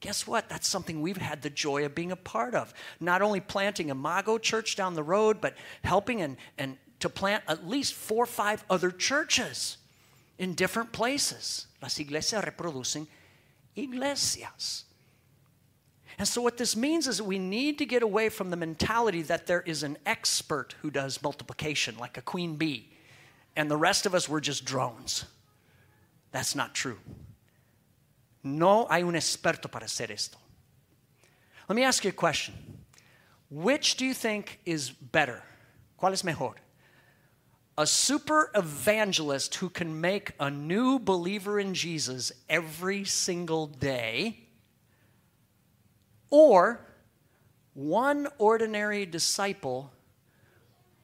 Guess 0.00 0.26
what? 0.26 0.48
That's 0.48 0.68
something 0.68 1.00
we've 1.00 1.16
had 1.16 1.42
the 1.42 1.50
joy 1.50 1.84
of 1.84 1.94
being 1.94 2.12
a 2.12 2.16
part 2.16 2.54
of. 2.54 2.74
Not 3.00 3.22
only 3.22 3.40
planting 3.40 3.90
a 3.90 3.94
Mago 3.94 4.38
church 4.38 4.76
down 4.76 4.94
the 4.94 5.02
road, 5.02 5.40
but 5.40 5.54
helping 5.82 6.20
and, 6.20 6.36
and 6.58 6.76
to 7.00 7.08
plant 7.08 7.44
at 7.48 7.66
least 7.66 7.94
four 7.94 8.24
or 8.24 8.26
five 8.26 8.64
other 8.68 8.90
churches 8.90 9.78
in 10.38 10.54
different 10.54 10.92
places. 10.92 11.66
Las 11.80 11.98
iglesias 11.98 12.44
reproducen 12.44 13.06
iglesias. 13.74 14.84
And 16.18 16.26
so, 16.26 16.40
what 16.40 16.56
this 16.56 16.74
means 16.76 17.06
is 17.06 17.18
that 17.18 17.24
we 17.24 17.38
need 17.38 17.78
to 17.78 17.86
get 17.86 18.02
away 18.02 18.30
from 18.30 18.50
the 18.50 18.56
mentality 18.56 19.22
that 19.22 19.46
there 19.46 19.60
is 19.60 19.82
an 19.82 19.98
expert 20.06 20.74
who 20.80 20.90
does 20.90 21.22
multiplication, 21.22 21.98
like 21.98 22.16
a 22.16 22.22
queen 22.22 22.56
bee, 22.56 22.90
and 23.54 23.70
the 23.70 23.76
rest 23.76 24.06
of 24.06 24.14
us 24.14 24.28
were 24.28 24.40
just 24.40 24.64
drones. 24.64 25.26
That's 26.32 26.54
not 26.54 26.74
true. 26.74 26.98
No 28.46 28.86
hay 28.88 29.02
un 29.02 29.16
experto 29.16 29.68
para 29.68 29.86
hacer 29.86 30.12
esto. 30.12 30.38
Let 31.68 31.74
me 31.74 31.82
ask 31.82 32.04
you 32.04 32.10
a 32.10 32.12
question. 32.12 32.54
Which 33.50 33.96
do 33.96 34.06
you 34.06 34.14
think 34.14 34.60
is 34.64 34.90
better? 34.90 35.42
¿Cuál 36.00 36.12
es 36.12 36.22
mejor? 36.22 36.54
A 37.76 37.86
super 37.88 38.52
evangelist 38.54 39.56
who 39.56 39.68
can 39.68 40.00
make 40.00 40.30
a 40.38 40.48
new 40.48 41.00
believer 41.00 41.58
in 41.58 41.74
Jesus 41.74 42.30
every 42.48 43.04
single 43.04 43.66
day, 43.66 44.38
or 46.30 46.86
one 47.74 48.28
ordinary 48.38 49.06
disciple 49.06 49.90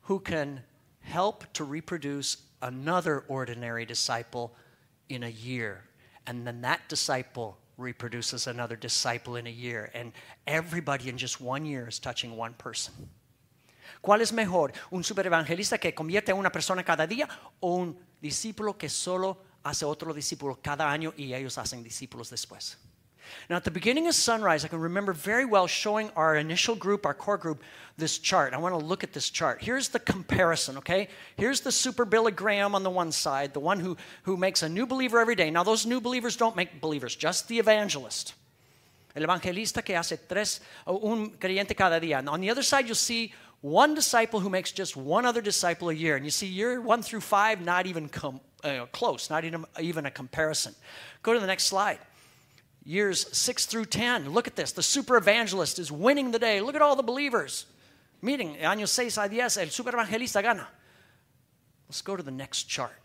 who 0.03 0.21
can 0.21 0.63
help 1.01 1.53
to 1.55 1.65
reproduce 1.65 2.37
another 2.63 3.25
ordinary 3.27 3.85
disciple 3.85 4.55
in 5.09 5.25
a 5.25 5.29
year 5.29 5.83
and 6.27 6.47
then 6.47 6.61
that 6.63 6.81
disciple 6.89 7.57
reproduces 7.79 8.47
another 8.47 8.77
disciple 8.77 9.37
in 9.37 9.47
a 9.47 9.51
year, 9.51 9.91
and 9.95 10.13
everybody 10.47 11.09
in 11.09 11.17
just 11.19 11.41
one 11.41 11.65
year 11.65 11.89
is 11.89 11.99
touching 11.99 12.37
one 12.37 12.55
person. 12.55 12.93
¿Cuál 14.03 14.21
es 14.21 14.33
mejor? 14.33 14.73
¿Un 14.91 15.05
superevangelista 15.05 15.79
que 15.79 15.95
convierte 15.95 16.33
a 16.33 16.35
una 16.35 16.51
persona 16.51 16.83
cada 16.83 17.07
día 17.07 17.29
o 17.61 17.77
un 17.77 17.97
discípulo 18.21 18.77
que 18.77 18.89
solo 18.89 19.39
hace 19.65 19.85
otro 19.85 20.13
discípulo 20.13 20.59
cada 20.61 20.91
año 20.91 21.15
y 21.17 21.35
ellos 21.35 21.57
hacen 21.57 21.83
discípulos 21.83 22.29
después? 22.29 22.79
Now, 23.49 23.57
at 23.57 23.65
the 23.65 23.71
beginning 23.71 24.09
of 24.09 24.15
Sunrise, 24.15 24.65
I 24.65 24.69
can 24.69 24.81
remember 24.81 25.13
very 25.13 25.45
well 25.45 25.67
showing 25.67 26.11
our 26.17 26.37
initial 26.37 26.75
group, 26.75 27.05
our 27.05 27.15
core 27.15 27.37
group, 27.37 27.63
this 27.97 28.19
chart. 28.19 28.55
I 28.55 28.59
want 28.59 28.73
to 28.79 28.85
look 28.85 29.05
at 29.05 29.13
this 29.13 29.31
chart. 29.31 29.63
Here's 29.63 29.89
the 29.89 29.99
comparison, 29.99 30.79
okay? 30.79 31.09
Here's 31.37 31.61
the 31.61 31.73
super 31.73 32.05
Billy 32.05 32.33
Graham 32.33 32.75
on 32.75 32.83
the 32.83 32.91
one 32.91 33.13
side, 33.13 33.53
the 33.53 33.61
one 33.61 33.81
who, 33.81 33.97
who 34.23 34.37
makes 34.37 34.63
a 34.63 34.69
new 34.69 34.87
believer 34.87 35.19
every 35.19 35.35
day. 35.35 35.51
Now, 35.51 35.63
those 35.63 35.87
new 35.87 36.01
believers 36.01 36.37
don't 36.37 36.57
make 36.57 36.81
believers, 36.81 37.15
just 37.15 37.49
the 37.49 37.59
evangelist. 37.59 38.35
El 39.15 39.25
evangelista 39.25 39.83
que 39.83 39.95
hace 39.95 40.19
tres, 40.27 40.61
un 40.87 41.31
creyente 41.31 41.77
cada 41.77 42.01
día. 42.01 42.19
And 42.19 42.29
on 42.29 42.41
the 42.41 42.51
other 42.51 42.63
side, 42.63 42.87
you'll 42.87 42.95
see 42.95 43.33
one 43.61 43.95
disciple 43.95 44.41
who 44.41 44.49
makes 44.49 44.73
just 44.73 44.97
one 44.97 45.27
other 45.27 45.43
disciple 45.43 45.91
a 45.91 45.95
year. 45.95 46.17
And 46.17 46.25
you 46.25 46.31
see 46.31 46.47
year 46.47 46.81
one 46.81 47.03
through 47.03 47.21
five, 47.21 47.61
not 47.61 47.87
even 47.87 48.09
com, 48.09 48.41
uh, 48.65 48.87
close, 48.87 49.29
not 49.29 49.45
even, 49.45 49.67
even 49.81 50.07
a 50.07 50.11
comparison. 50.11 50.75
Go 51.23 51.35
to 51.35 51.41
the 51.41 51.47
next 51.47 51.65
slide 51.65 51.99
years 52.85 53.27
6 53.37 53.67
through 53.67 53.87
10. 53.87 54.31
Look 54.31 54.47
at 54.47 54.57
this. 54.57 54.73
The 54.73 54.83
super 54.83 55.17
evangelist 55.17 55.79
is 55.79 55.93
winning 55.93 56.31
the 56.31 56.39
day. 56.39 56.61
Look 56.61 56.75
at 56.75 56.83
all 56.83 56.97
the 56.97 57.03
believers. 57.03 57.67
Miren, 58.21 58.55
años 58.57 58.89
6 58.89 59.19
a 59.19 59.29
10, 59.29 59.59
el 59.59 59.71
super 59.71 59.91
evangelista 59.91 60.43
gana. 60.43 60.69
Let's 61.89 62.03
go 62.03 62.17
to 62.17 62.23
the 62.23 62.31
next 62.31 62.65
chart. 62.65 62.99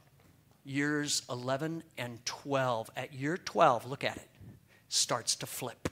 Years 0.63 1.23
11 1.29 1.83
and 1.97 2.23
12. 2.25 2.91
At 2.95 3.13
year 3.13 3.37
12, 3.37 3.87
look 3.89 4.03
at 4.03 4.17
it, 4.17 4.29
starts 4.89 5.35
to 5.37 5.45
flip. 5.45 5.89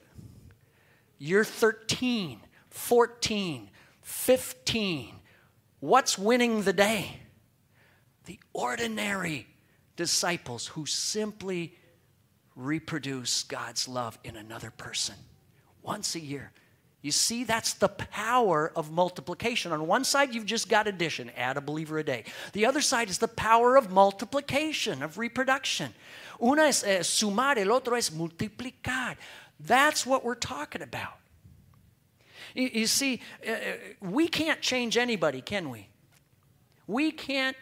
Year 1.17 1.43
13, 1.43 2.41
14, 2.69 3.69
15. 4.01 5.15
What's 5.79 6.17
winning 6.17 6.63
the 6.63 6.73
day? 6.73 7.19
The 8.25 8.39
ordinary 8.53 9.47
disciples 9.95 10.67
who 10.67 10.85
simply 10.85 11.75
reproduce 12.55 13.43
God's 13.43 13.87
love 13.87 14.17
in 14.23 14.35
another 14.35 14.71
person 14.71 15.15
once 15.81 16.15
a 16.15 16.19
year. 16.19 16.51
You 17.01 17.11
see, 17.11 17.43
that's 17.43 17.73
the 17.73 17.89
power 17.89 18.71
of 18.75 18.91
multiplication. 18.91 19.71
On 19.71 19.85
one 19.85 20.03
side, 20.03 20.33
you've 20.33 20.47
just 20.47 20.69
got 20.69 20.87
addition, 20.87 21.29
add 21.37 21.55
a 21.55 21.61
believer 21.61 21.99
a 21.99 22.03
day. 22.03 22.23
The 22.53 22.65
other 22.65 22.81
side 22.81 23.11
is 23.11 23.19
the 23.19 23.27
power 23.27 23.75
of 23.75 23.91
multiplication, 23.91 25.03
of 25.03 25.19
reproduction. 25.19 25.93
Una 26.41 26.63
es 26.63 26.83
eh, 26.83 27.01
sumar, 27.01 27.57
el 27.57 27.71
otro 27.71 27.95
es 27.95 28.09
multiplicar. 28.09 29.17
That's 29.59 30.03
what 30.03 30.25
we're 30.25 30.33
talking 30.33 30.81
about. 30.81 31.19
You, 32.55 32.71
you 32.73 32.87
see, 32.87 33.21
uh, 33.47 33.53
we 34.01 34.27
can't 34.27 34.61
change 34.61 34.97
anybody, 34.97 35.41
can 35.41 35.69
we? 35.69 35.87
We 36.87 37.11
can't 37.11 37.55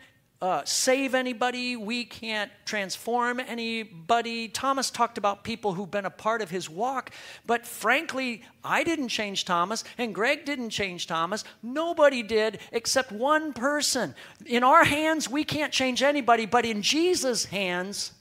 uh, 0.43 0.61
save 0.65 1.15
anybody, 1.15 1.77
we 1.77 2.03
can't 2.03 2.51
transform 2.65 3.39
anybody. 3.39 4.49
Thomas 4.49 4.91
talked 4.91 5.17
about 5.17 5.45
people 5.45 5.73
who've 5.73 5.89
been 5.89 6.05
a 6.05 6.09
part 6.09 6.41
of 6.41 6.49
his 6.49 6.69
walk, 6.69 7.11
but 7.45 7.65
frankly, 7.65 8.43
I 8.61 8.83
didn't 8.83 9.07
change 9.07 9.45
Thomas, 9.45 9.85
and 9.97 10.13
Greg 10.13 10.43
didn't 10.43 10.71
change 10.71 11.07
Thomas. 11.07 11.45
Nobody 11.63 12.23
did 12.23 12.59
except 12.73 13.13
one 13.13 13.53
person. 13.53 14.15
In 14.45 14.65
our 14.65 14.83
hands, 14.83 15.29
we 15.29 15.45
can't 15.45 15.71
change 15.71 16.03
anybody, 16.03 16.45
but 16.45 16.65
in 16.65 16.81
Jesus' 16.81 17.45
hands, 17.45 18.11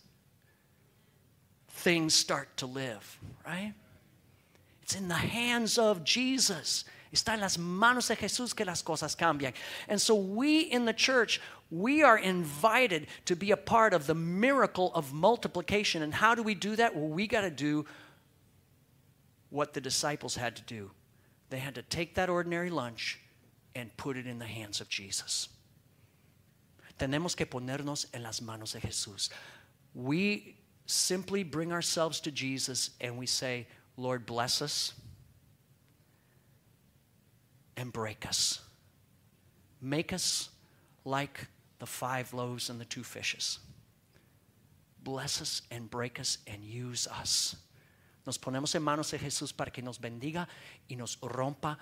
things 1.70 2.14
start 2.14 2.56
to 2.58 2.66
live, 2.66 3.18
right? 3.44 3.74
It's 4.84 4.94
in 4.94 5.08
the 5.08 5.14
hands 5.14 5.76
of 5.76 6.04
Jesus. 6.04 6.84
Está 7.12 7.34
en 7.34 7.40
las 7.40 7.58
manos 7.58 8.08
de 8.08 8.16
Jesús 8.16 8.56
que 8.56 8.64
las 8.64 8.82
cosas 8.82 9.14
cambian. 9.14 9.52
And 9.86 10.00
so 10.00 10.14
we 10.14 10.60
in 10.60 10.86
the 10.86 10.94
church, 10.94 11.40
we 11.72 12.02
are 12.02 12.18
invited 12.18 13.06
to 13.24 13.34
be 13.34 13.50
a 13.50 13.56
part 13.56 13.94
of 13.94 14.06
the 14.06 14.14
miracle 14.14 14.92
of 14.94 15.14
multiplication. 15.14 16.02
And 16.02 16.12
how 16.12 16.34
do 16.34 16.42
we 16.42 16.54
do 16.54 16.76
that? 16.76 16.94
Well, 16.94 17.08
we 17.08 17.26
got 17.26 17.40
to 17.40 17.50
do 17.50 17.86
what 19.48 19.72
the 19.72 19.80
disciples 19.80 20.36
had 20.36 20.54
to 20.56 20.62
do. 20.62 20.90
They 21.48 21.58
had 21.58 21.74
to 21.76 21.82
take 21.82 22.14
that 22.16 22.28
ordinary 22.28 22.68
lunch 22.68 23.18
and 23.74 23.94
put 23.96 24.18
it 24.18 24.26
in 24.26 24.38
the 24.38 24.44
hands 24.44 24.82
of 24.82 24.90
Jesus. 24.90 25.48
Tenemos 26.98 27.34
que 27.34 27.46
ponernos 27.46 28.04
en 28.12 28.22
las 28.22 28.42
manos 28.42 28.72
de 28.72 28.80
Jesús. 28.80 29.30
We 29.94 30.56
simply 30.84 31.42
bring 31.42 31.72
ourselves 31.72 32.20
to 32.20 32.30
Jesus 32.30 32.90
and 33.00 33.16
we 33.16 33.24
say, 33.24 33.66
Lord, 33.96 34.26
bless 34.26 34.60
us 34.60 34.92
and 37.78 37.90
break 37.90 38.26
us. 38.26 38.60
Make 39.80 40.12
us 40.12 40.50
like 41.06 41.48
the 41.82 41.86
five 41.86 42.32
loaves 42.32 42.70
and 42.70 42.80
the 42.80 42.84
two 42.84 43.02
fishes. 43.02 43.58
Bless 45.02 45.42
us 45.42 45.62
and 45.72 45.90
break 45.90 46.20
us 46.20 46.38
and 46.46 46.62
use 46.62 47.08
us. 47.08 47.56
Nos 48.24 48.38
ponemos 48.38 48.72
en 48.76 48.84
manos 48.84 49.10
de 49.10 49.18
Jesús 49.18 49.52
para 49.52 49.72
que 49.72 49.82
nos 49.82 49.98
bendiga 49.98 50.46
y 50.88 50.94
nos 50.94 51.16
rompa 51.16 51.76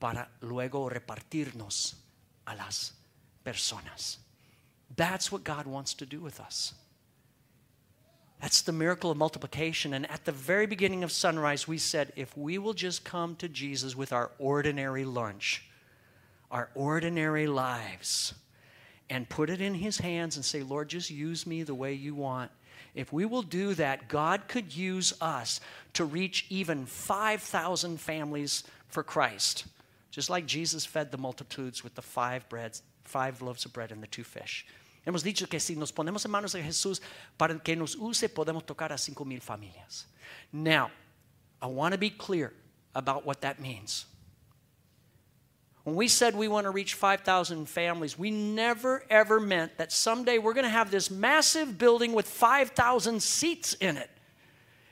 para 0.00 0.28
luego 0.40 0.88
repartirnos 0.88 1.96
a 2.46 2.54
las 2.56 2.94
personas. 3.44 4.16
That's 4.96 5.30
what 5.30 5.44
God 5.44 5.66
wants 5.66 5.92
to 5.92 6.06
do 6.06 6.18
with 6.18 6.40
us. 6.40 6.72
That's 8.40 8.62
the 8.62 8.72
miracle 8.72 9.10
of 9.10 9.18
multiplication. 9.18 9.92
And 9.92 10.10
at 10.10 10.24
the 10.24 10.32
very 10.32 10.64
beginning 10.64 11.04
of 11.04 11.12
sunrise, 11.12 11.68
we 11.68 11.76
said 11.76 12.14
if 12.16 12.34
we 12.34 12.56
will 12.56 12.72
just 12.72 13.04
come 13.04 13.36
to 13.36 13.48
Jesus 13.48 13.94
with 13.94 14.10
our 14.10 14.30
ordinary 14.38 15.04
lunch, 15.04 15.64
our 16.50 16.70
ordinary 16.74 17.46
lives, 17.46 18.32
and 19.12 19.28
put 19.28 19.50
it 19.50 19.60
in 19.60 19.74
His 19.74 19.98
hands 19.98 20.36
and 20.36 20.44
say, 20.44 20.62
Lord, 20.62 20.88
just 20.88 21.10
use 21.10 21.46
me 21.46 21.62
the 21.62 21.74
way 21.74 21.92
you 21.92 22.14
want. 22.14 22.50
If 22.94 23.12
we 23.12 23.26
will 23.26 23.42
do 23.42 23.74
that, 23.74 24.08
God 24.08 24.48
could 24.48 24.74
use 24.74 25.12
us 25.20 25.60
to 25.92 26.06
reach 26.06 26.46
even 26.48 26.86
5,000 26.86 28.00
families 28.00 28.64
for 28.88 29.02
Christ, 29.02 29.66
just 30.10 30.30
like 30.30 30.46
Jesus 30.46 30.86
fed 30.86 31.10
the 31.10 31.18
multitudes 31.18 31.84
with 31.84 31.94
the 31.94 32.00
five 32.00 32.48
breads, 32.48 32.82
five 33.04 33.42
loaves 33.42 33.66
of 33.66 33.74
bread 33.74 33.92
and 33.92 34.02
the 34.02 34.06
two 34.06 34.24
fish. 34.24 34.66
Hemos 35.06 35.22
dicho 35.22 35.46
que 35.46 35.60
si 35.60 35.74
nos 35.74 35.92
ponemos 35.92 36.24
en 36.24 36.30
manos 36.30 36.52
de 36.52 36.62
Jesús 36.62 37.00
para 37.36 37.58
que 37.58 37.76
nos 37.76 37.94
use, 37.94 38.28
podemos 38.28 38.64
tocar 38.64 38.92
a 38.92 38.98
cinco 38.98 39.26
mil 39.26 39.40
familias. 39.40 40.06
Now, 40.54 40.90
I 41.60 41.66
want 41.66 41.92
to 41.92 41.98
be 41.98 42.08
clear 42.08 42.54
about 42.94 43.26
what 43.26 43.42
that 43.42 43.60
means. 43.60 44.06
When 45.84 45.96
we 45.96 46.06
said 46.06 46.36
we 46.36 46.46
want 46.46 46.64
to 46.64 46.70
reach 46.70 46.94
5,000 46.94 47.68
families, 47.68 48.16
we 48.16 48.30
never 48.30 49.02
ever 49.10 49.40
meant 49.40 49.78
that 49.78 49.90
someday 49.90 50.38
we're 50.38 50.54
going 50.54 50.64
to 50.64 50.70
have 50.70 50.90
this 50.90 51.10
massive 51.10 51.76
building 51.76 52.12
with 52.12 52.28
5,000 52.28 53.20
seats 53.20 53.74
in 53.74 53.96
it. 53.96 54.10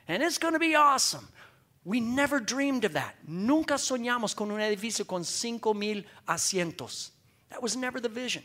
And 0.07 0.21
it's 0.21 0.37
going 0.37 0.53
to 0.53 0.59
be 0.59 0.75
awesome. 0.75 1.27
We 1.85 1.99
never 1.99 2.39
dreamed 2.39 2.83
of 2.83 2.93
that. 2.93 3.15
Nunca 3.25 3.75
soñamos 3.75 4.35
con 4.35 4.51
un 4.51 4.59
edificio 4.59 5.07
con 5.07 5.23
5,000 5.23 6.03
asientos. 6.27 7.11
That 7.49 7.63
was 7.63 7.75
never 7.75 7.99
the 7.99 8.09
vision. 8.09 8.43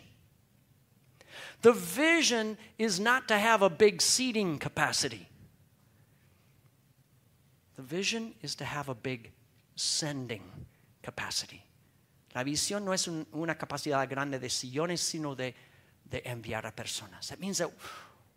The 1.63 1.73
vision 1.73 2.57
is 2.79 3.01
not 3.01 3.29
to 3.29 3.37
have 3.37 3.63
a 3.63 3.69
big 3.69 4.01
seating 4.01 4.59
capacity. 4.59 5.29
The 7.75 7.83
vision 7.83 8.35
is 8.41 8.55
to 8.57 8.65
have 8.65 8.89
a 8.89 8.95
big 8.95 9.33
sending 9.75 10.43
capacity. 11.03 11.66
La 12.37 12.45
visión 12.45 12.85
no 12.85 12.93
es 12.93 13.09
un, 13.09 13.27
una 13.33 13.55
capacidad 13.55 14.07
grande 14.07 14.39
de 14.39 14.51
sillones, 14.51 15.01
sino 15.01 15.35
de, 15.35 15.55
de 16.05 16.23
enviar 16.27 16.67
a 16.67 16.71
personas. 16.71 17.29
That 17.29 17.41
means 17.41 17.57
that 17.57 17.71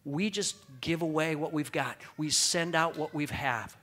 we 0.06 0.30
just 0.30 0.56
give 0.80 1.02
away 1.02 1.36
what 1.36 1.52
we've 1.52 1.70
got. 1.70 1.98
We 2.16 2.30
send 2.30 2.76
out 2.76 2.98
what 2.98 3.14
we 3.14 3.26
have. 3.26 3.76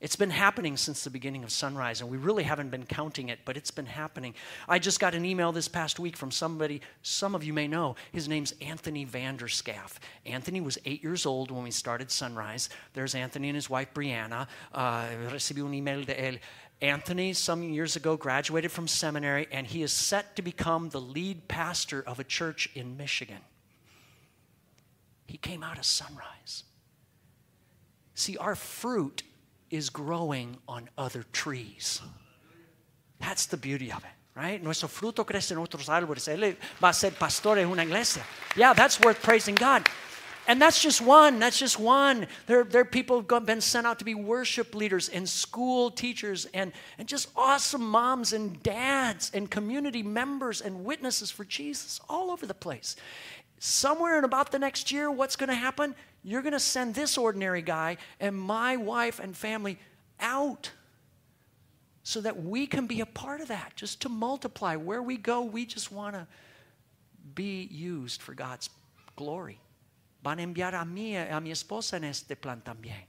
It's 0.00 0.16
been 0.16 0.30
happening 0.30 0.78
since 0.78 1.04
the 1.04 1.10
beginning 1.10 1.44
of 1.44 1.50
sunrise, 1.50 2.00
and 2.00 2.08
we 2.08 2.16
really 2.16 2.44
haven't 2.44 2.70
been 2.70 2.86
counting 2.86 3.28
it, 3.28 3.40
but 3.44 3.56
it's 3.58 3.72
been 3.72 3.84
happening. 3.84 4.32
I 4.66 4.78
just 4.78 4.98
got 4.98 5.12
an 5.12 5.26
email 5.26 5.52
this 5.52 5.68
past 5.68 5.98
week 5.98 6.16
from 6.16 6.30
somebody, 6.30 6.80
some 7.02 7.34
of 7.34 7.44
you 7.44 7.52
may 7.52 7.66
know. 7.66 7.96
His 8.12 8.28
name's 8.28 8.54
Anthony 8.62 9.04
Vanderscaff. 9.04 9.98
Anthony 10.24 10.62
was 10.62 10.78
eight 10.86 11.02
years 11.02 11.26
old 11.26 11.50
when 11.50 11.64
we 11.64 11.72
started 11.72 12.10
Sunrise. 12.10 12.70
There's 12.94 13.14
Anthony 13.14 13.48
and 13.48 13.56
his 13.56 13.68
wife 13.68 13.92
Brianna. 13.92 14.46
Uh, 14.72 15.06
recibí 15.30 15.62
un 15.62 15.74
email 15.74 16.04
de 16.04 16.14
él. 16.14 16.38
Anthony, 16.80 17.32
some 17.32 17.62
years 17.62 17.96
ago, 17.96 18.16
graduated 18.16 18.70
from 18.70 18.86
seminary, 18.86 19.48
and 19.50 19.66
he 19.66 19.82
is 19.82 19.92
set 19.92 20.36
to 20.36 20.42
become 20.42 20.90
the 20.90 21.00
lead 21.00 21.48
pastor 21.48 22.02
of 22.06 22.20
a 22.20 22.24
church 22.24 22.70
in 22.74 22.96
Michigan. 22.96 23.40
He 25.26 25.38
came 25.38 25.62
out 25.62 25.76
of 25.76 25.84
Sunrise. 25.84 26.64
See, 28.14 28.36
our 28.36 28.54
fruit 28.54 29.22
is 29.70 29.90
growing 29.90 30.56
on 30.68 30.88
other 30.96 31.24
trees. 31.32 32.00
That's 33.20 33.46
the 33.46 33.56
beauty 33.56 33.92
of 33.92 34.04
it, 34.04 34.10
right? 34.34 34.62
Nuestro 34.62 34.88
fruto 34.88 35.26
crece 35.26 35.50
en 35.52 35.58
otros 35.58 35.88
árboles. 35.88 36.28
Él 36.28 36.56
va 36.80 36.90
a 36.90 36.94
ser 36.94 37.10
pastor 37.10 37.58
en 37.58 37.68
una 37.68 37.82
iglesia. 37.82 38.22
Yeah, 38.56 38.72
that's 38.72 39.00
worth 39.00 39.20
praising 39.22 39.56
God. 39.56 39.88
And 40.48 40.62
that's 40.62 40.80
just 40.82 41.02
one. 41.02 41.38
That's 41.38 41.58
just 41.58 41.78
one. 41.78 42.26
There, 42.46 42.64
there 42.64 42.80
are 42.80 42.86
people 42.86 43.20
who've 43.20 43.46
been 43.46 43.60
sent 43.60 43.86
out 43.86 43.98
to 43.98 44.04
be 44.04 44.14
worship 44.14 44.74
leaders 44.74 45.10
and 45.10 45.28
school 45.28 45.90
teachers 45.90 46.46
and, 46.54 46.72
and 46.96 47.06
just 47.06 47.28
awesome 47.36 47.86
moms 47.86 48.32
and 48.32 48.60
dads 48.62 49.30
and 49.34 49.50
community 49.50 50.02
members 50.02 50.62
and 50.62 50.86
witnesses 50.86 51.30
for 51.30 51.44
Jesus 51.44 52.00
all 52.08 52.30
over 52.30 52.46
the 52.46 52.54
place. 52.54 52.96
Somewhere 53.58 54.16
in 54.16 54.24
about 54.24 54.50
the 54.50 54.58
next 54.58 54.90
year, 54.90 55.10
what's 55.10 55.36
going 55.36 55.50
to 55.50 55.54
happen? 55.54 55.94
You're 56.24 56.42
going 56.42 56.54
to 56.54 56.60
send 56.60 56.94
this 56.94 57.18
ordinary 57.18 57.60
guy 57.60 57.98
and 58.18 58.34
my 58.34 58.76
wife 58.76 59.20
and 59.20 59.36
family 59.36 59.78
out 60.18 60.70
so 62.04 62.22
that 62.22 62.42
we 62.42 62.66
can 62.66 62.86
be 62.86 63.02
a 63.02 63.06
part 63.06 63.42
of 63.42 63.48
that, 63.48 63.74
just 63.76 64.00
to 64.00 64.08
multiply. 64.08 64.76
Where 64.76 65.02
we 65.02 65.18
go, 65.18 65.42
we 65.42 65.66
just 65.66 65.92
want 65.92 66.14
to 66.14 66.26
be 67.34 67.68
used 67.70 68.22
for 68.22 68.32
God's 68.32 68.70
glory. 69.14 69.60
Van 70.22 70.38
a 70.38 70.42
enviar 70.42 70.74
a 70.74 70.84
mí, 70.84 71.14
a 71.16 71.40
mi 71.40 71.50
esposa 71.50 71.96
en 71.96 72.04
este 72.04 72.34
plan 72.36 72.60
también. 72.60 73.06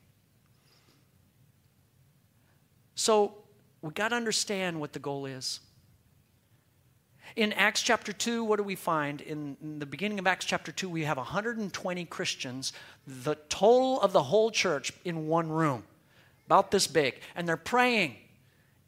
So 2.95 3.33
we 3.81 3.91
got 3.91 4.09
to 4.09 4.15
understand 4.15 4.79
what 4.79 4.93
the 4.93 4.99
goal 4.99 5.25
is. 5.25 5.61
In 7.35 7.53
Acts 7.53 7.81
chapter 7.81 8.11
2, 8.11 8.43
what 8.43 8.57
do 8.57 8.63
we 8.63 8.75
find? 8.75 9.21
In, 9.21 9.55
in, 9.61 9.79
the 9.79 9.85
beginning 9.85 10.19
of 10.19 10.27
Acts 10.27 10.45
chapter 10.45 10.71
2, 10.71 10.89
we 10.89 11.03
have 11.03 11.17
120 11.17 12.05
Christians, 12.05 12.73
the 13.07 13.35
total 13.47 14.01
of 14.01 14.13
the 14.13 14.23
whole 14.23 14.51
church 14.51 14.91
in 15.05 15.27
one 15.27 15.49
room, 15.49 15.83
about 16.47 16.71
this 16.71 16.87
big. 16.87 17.21
And 17.35 17.47
they're 17.47 17.55
praying 17.55 18.17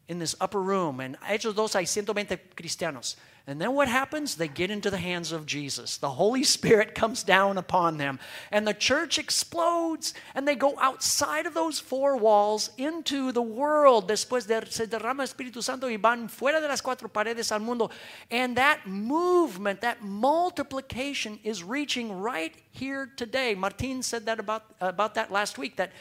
in 0.08 0.20
this 0.20 0.36
upper 0.42 0.62
room. 0.62 1.00
And 1.00 1.18
Hechos 1.22 1.56
2 1.56 1.78
hay 1.78 1.86
120 1.86 2.38
cristianos. 2.56 3.16
And 3.48 3.60
then 3.60 3.74
what 3.74 3.88
happens? 3.88 4.36
They 4.36 4.48
get 4.48 4.70
into 4.70 4.92
the 4.92 4.98
hands 4.98 5.32
of 5.32 5.48
Jesus. 5.48 5.98
The 5.98 6.12
Holy 6.12 6.44
Spirit 6.44 6.94
comes 6.94 7.24
down 7.24 7.58
upon 7.58 7.98
them, 7.98 8.20
and 8.52 8.68
the 8.68 8.74
church 8.74 9.18
explodes, 9.18 10.14
and 10.36 10.48
they 10.48 10.54
go 10.54 10.78
outside 10.80 11.48
of 11.48 11.56
those 11.56 11.80
four 11.80 12.18
walls 12.18 12.70
into 12.78 13.32
the 13.32 13.42
world. 13.42 14.08
Después 14.08 14.48
de, 14.48 14.72
se 14.72 14.86
derrama 14.86 15.24
Espíritu 15.24 15.64
Santo 15.64 15.88
y 15.88 15.98
van 15.98 16.28
fuera 16.28 16.62
de 16.62 16.68
las 16.68 16.82
cuatro 16.82 17.12
paredes 17.12 17.52
al 17.52 17.60
mundo. 17.60 17.90
And 18.30 18.56
that 18.58 18.86
movement, 18.86 19.82
that 19.82 20.04
multiplication 20.04 21.40
is 21.44 21.64
reaching 21.64 22.12
right 22.12 22.54
here 22.70 23.12
today. 23.18 23.56
Martin 23.56 24.04
said 24.04 24.28
that 24.28 24.40
about, 24.40 24.64
about 24.80 25.16
that 25.16 25.32
last 25.32 25.58
week, 25.58 25.78
that, 25.78 25.92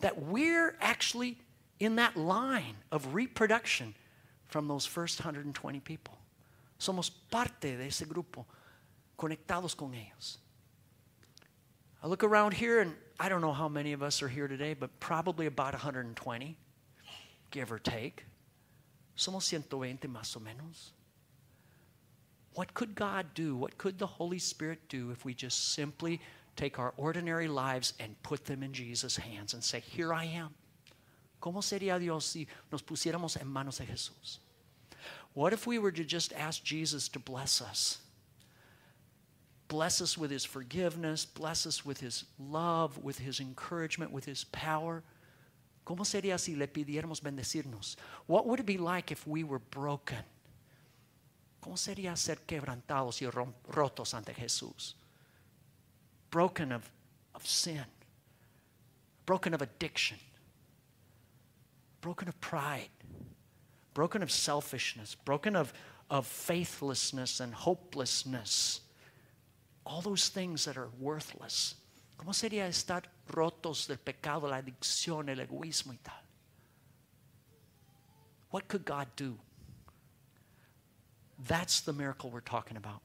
that 0.00 0.22
we're 0.22 0.76
actually 0.82 1.38
in 1.80 1.96
that 1.96 2.16
line 2.16 2.76
of 2.92 3.14
reproduction 3.14 3.94
from 4.48 4.68
those 4.68 4.84
first 4.84 5.18
120 5.20 5.80
people. 5.80 6.13
Somos 6.84 7.10
parte 7.30 7.78
de 7.78 7.86
ese 7.86 8.04
grupo, 8.04 8.44
conectados 9.16 9.74
con 9.74 9.94
ellos. 9.94 10.38
I 12.02 12.06
look 12.06 12.22
around 12.22 12.52
here 12.52 12.82
and 12.82 12.94
I 13.18 13.30
don't 13.30 13.40
know 13.40 13.54
how 13.54 13.68
many 13.68 13.94
of 13.94 14.02
us 14.02 14.22
are 14.22 14.28
here 14.28 14.46
today, 14.46 14.74
but 14.74 14.90
probably 15.00 15.46
about 15.46 15.72
120, 15.72 16.58
give 17.50 17.72
or 17.72 17.78
take. 17.78 18.26
Somos 19.16 19.50
120 19.50 20.08
más 20.08 20.36
o 20.36 20.40
menos. 20.40 20.90
What 22.52 22.74
could 22.74 22.94
God 22.94 23.32
do? 23.32 23.56
What 23.56 23.78
could 23.78 23.98
the 23.98 24.06
Holy 24.06 24.38
Spirit 24.38 24.80
do 24.90 25.10
if 25.10 25.24
we 25.24 25.32
just 25.32 25.72
simply 25.72 26.20
take 26.54 26.78
our 26.78 26.92
ordinary 26.98 27.48
lives 27.48 27.94
and 27.98 28.22
put 28.22 28.44
them 28.44 28.62
in 28.62 28.74
Jesus' 28.74 29.16
hands 29.16 29.54
and 29.54 29.64
say, 29.64 29.80
Here 29.80 30.12
I 30.12 30.24
am? 30.24 30.54
¿Cómo 31.40 31.62
sería 31.62 31.98
Dios 31.98 32.26
si 32.26 32.46
nos 32.70 32.82
pusiéramos 32.82 33.40
en 33.40 33.48
manos 33.48 33.78
de 33.78 33.86
Jesús? 33.86 34.40
What 35.34 35.52
if 35.52 35.66
we 35.66 35.78
were 35.78 35.92
to 35.92 36.04
just 36.04 36.32
ask 36.32 36.62
Jesus 36.62 37.08
to 37.08 37.18
bless 37.18 37.60
us? 37.60 37.98
Bless 39.66 40.00
us 40.00 40.16
with 40.16 40.30
his 40.30 40.44
forgiveness, 40.44 41.24
bless 41.24 41.66
us 41.66 41.84
with 41.84 42.00
his 42.00 42.24
love, 42.38 42.98
with 42.98 43.18
his 43.18 43.40
encouragement, 43.40 44.12
with 44.12 44.24
his 44.24 44.44
power. 44.44 45.02
¿Cómo 45.84 46.06
sería 46.06 46.38
si 46.38 46.54
le 46.54 46.68
pidiéramos 46.68 47.20
bendecirnos? 47.20 47.96
What 48.26 48.46
would 48.46 48.60
it 48.60 48.66
be 48.66 48.78
like 48.78 49.10
if 49.10 49.26
we 49.26 49.42
were 49.42 49.58
broken? 49.58 50.22
¿Cómo 51.62 51.76
sería 51.76 52.16
ser 52.16 52.36
quebrantados 52.46 53.20
y 53.20 53.28
rotos 53.70 54.14
ante 54.14 54.32
Jesús? 54.32 54.94
Broken 56.30 56.72
of, 56.72 56.90
of 57.34 57.46
sin, 57.46 57.84
broken 59.26 59.54
of 59.54 59.62
addiction, 59.62 60.18
broken 62.00 62.28
of 62.28 62.38
pride, 62.40 62.90
broken 63.94 64.22
of 64.22 64.30
selfishness, 64.30 65.14
broken 65.14 65.56
of, 65.56 65.72
of 66.10 66.26
faithlessness 66.26 67.40
and 67.40 67.54
hopelessness, 67.54 68.80
all 69.86 70.00
those 70.00 70.28
things 70.28 70.64
that 70.64 70.76
are 70.76 70.88
worthless. 70.98 71.76
¿Cómo 72.18 72.34
sería 72.34 72.66
estar 72.66 73.02
rotos 73.30 73.86
del 73.86 73.96
pecado, 73.98 74.48
la 74.48 74.60
adicción, 74.60 75.28
el 75.28 75.38
egoísmo 75.38 75.92
y 75.92 75.98
tal? 76.02 76.14
What 78.50 78.68
could 78.68 78.84
God 78.84 79.08
do? 79.16 79.38
That's 81.48 81.80
the 81.80 81.92
miracle 81.92 82.30
we're 82.30 82.40
talking 82.40 82.76
about. 82.76 83.00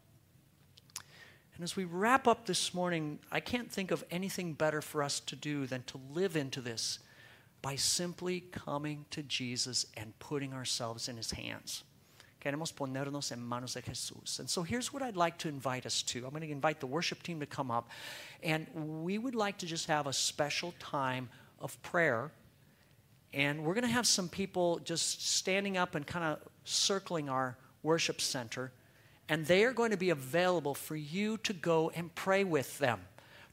And 1.56 1.64
as 1.64 1.76
we 1.76 1.84
wrap 1.84 2.28
up 2.28 2.46
this 2.46 2.74
morning, 2.74 3.20
I 3.32 3.40
can't 3.42 3.70
think 3.70 3.92
of 3.92 4.04
anything 4.12 4.54
better 4.54 4.82
for 4.82 5.04
us 5.04 5.20
to 5.22 5.36
do 5.36 5.66
than 5.66 5.84
to 5.88 6.00
live 6.14 6.38
into 6.38 6.62
this 6.62 7.00
by 7.62 7.76
simply 7.76 8.42
coming 8.52 9.06
to 9.12 9.24
Jesus 9.24 9.86
and 9.98 10.18
putting 10.20 10.54
ourselves 10.54 11.10
in 11.10 11.18
his 11.18 11.32
hands. 11.32 11.84
Queremos 12.42 12.74
ponernos 12.74 13.34
en 13.34 13.42
manos 13.42 13.74
de 13.74 13.82
Jesús. 13.82 14.40
And 14.40 14.50
so 14.50 14.64
here's 14.64 14.94
what 14.94 15.04
I'd 15.04 15.18
like 15.18 15.38
to 15.40 15.50
invite 15.50 15.86
us 15.86 16.02
to. 16.04 16.24
I'm 16.24 16.30
going 16.30 16.42
to 16.42 16.50
invite 16.50 16.80
the 16.80 16.88
worship 16.88 17.22
team 17.22 17.42
to 17.42 17.46
come 17.46 17.70
up, 17.70 17.90
and 18.42 18.66
we 19.04 19.18
would 19.18 19.36
like 19.36 19.58
to 19.58 19.66
just 19.66 19.88
have 19.88 20.08
a 20.08 20.14
special 20.14 20.74
time 20.80 21.30
of 21.60 21.82
prayer. 21.82 22.32
And 23.34 23.64
we're 23.64 23.74
going 23.74 23.86
to 23.86 23.90
have 23.90 24.08
some 24.08 24.30
people 24.30 24.80
just 24.80 25.28
standing 25.36 25.76
up 25.78 25.96
and 25.96 26.08
kind 26.08 26.26
of 26.26 26.40
circling 26.64 27.30
our 27.30 27.58
worship 27.84 28.22
center, 28.22 28.72
and 29.28 29.46
they 29.46 29.66
are 29.66 29.74
going 29.74 29.92
to 29.92 29.98
be 29.98 30.10
available 30.10 30.74
for 30.74 30.96
you 30.96 31.38
to 31.40 31.54
go 31.54 31.92
and 31.94 32.14
pray 32.16 32.46
with 32.46 32.80
them, 32.80 33.02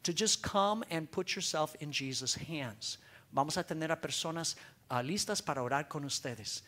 to 0.04 0.12
just 0.12 0.42
come 0.42 0.84
and 0.90 1.11
put 1.11 1.34
yourself 1.34 1.74
in 1.80 1.90
Jesus' 1.90 2.36
hands. 2.36 2.98
Vamos 3.37 3.59
a 3.59 3.62
tener 3.62 3.93
a 3.93 3.97
personas 3.97 4.55
uh, 4.91 5.03
listas 5.03 5.45
para 5.45 5.61
orar 5.61 5.91
con 5.91 6.05
ustedes. 6.05 6.62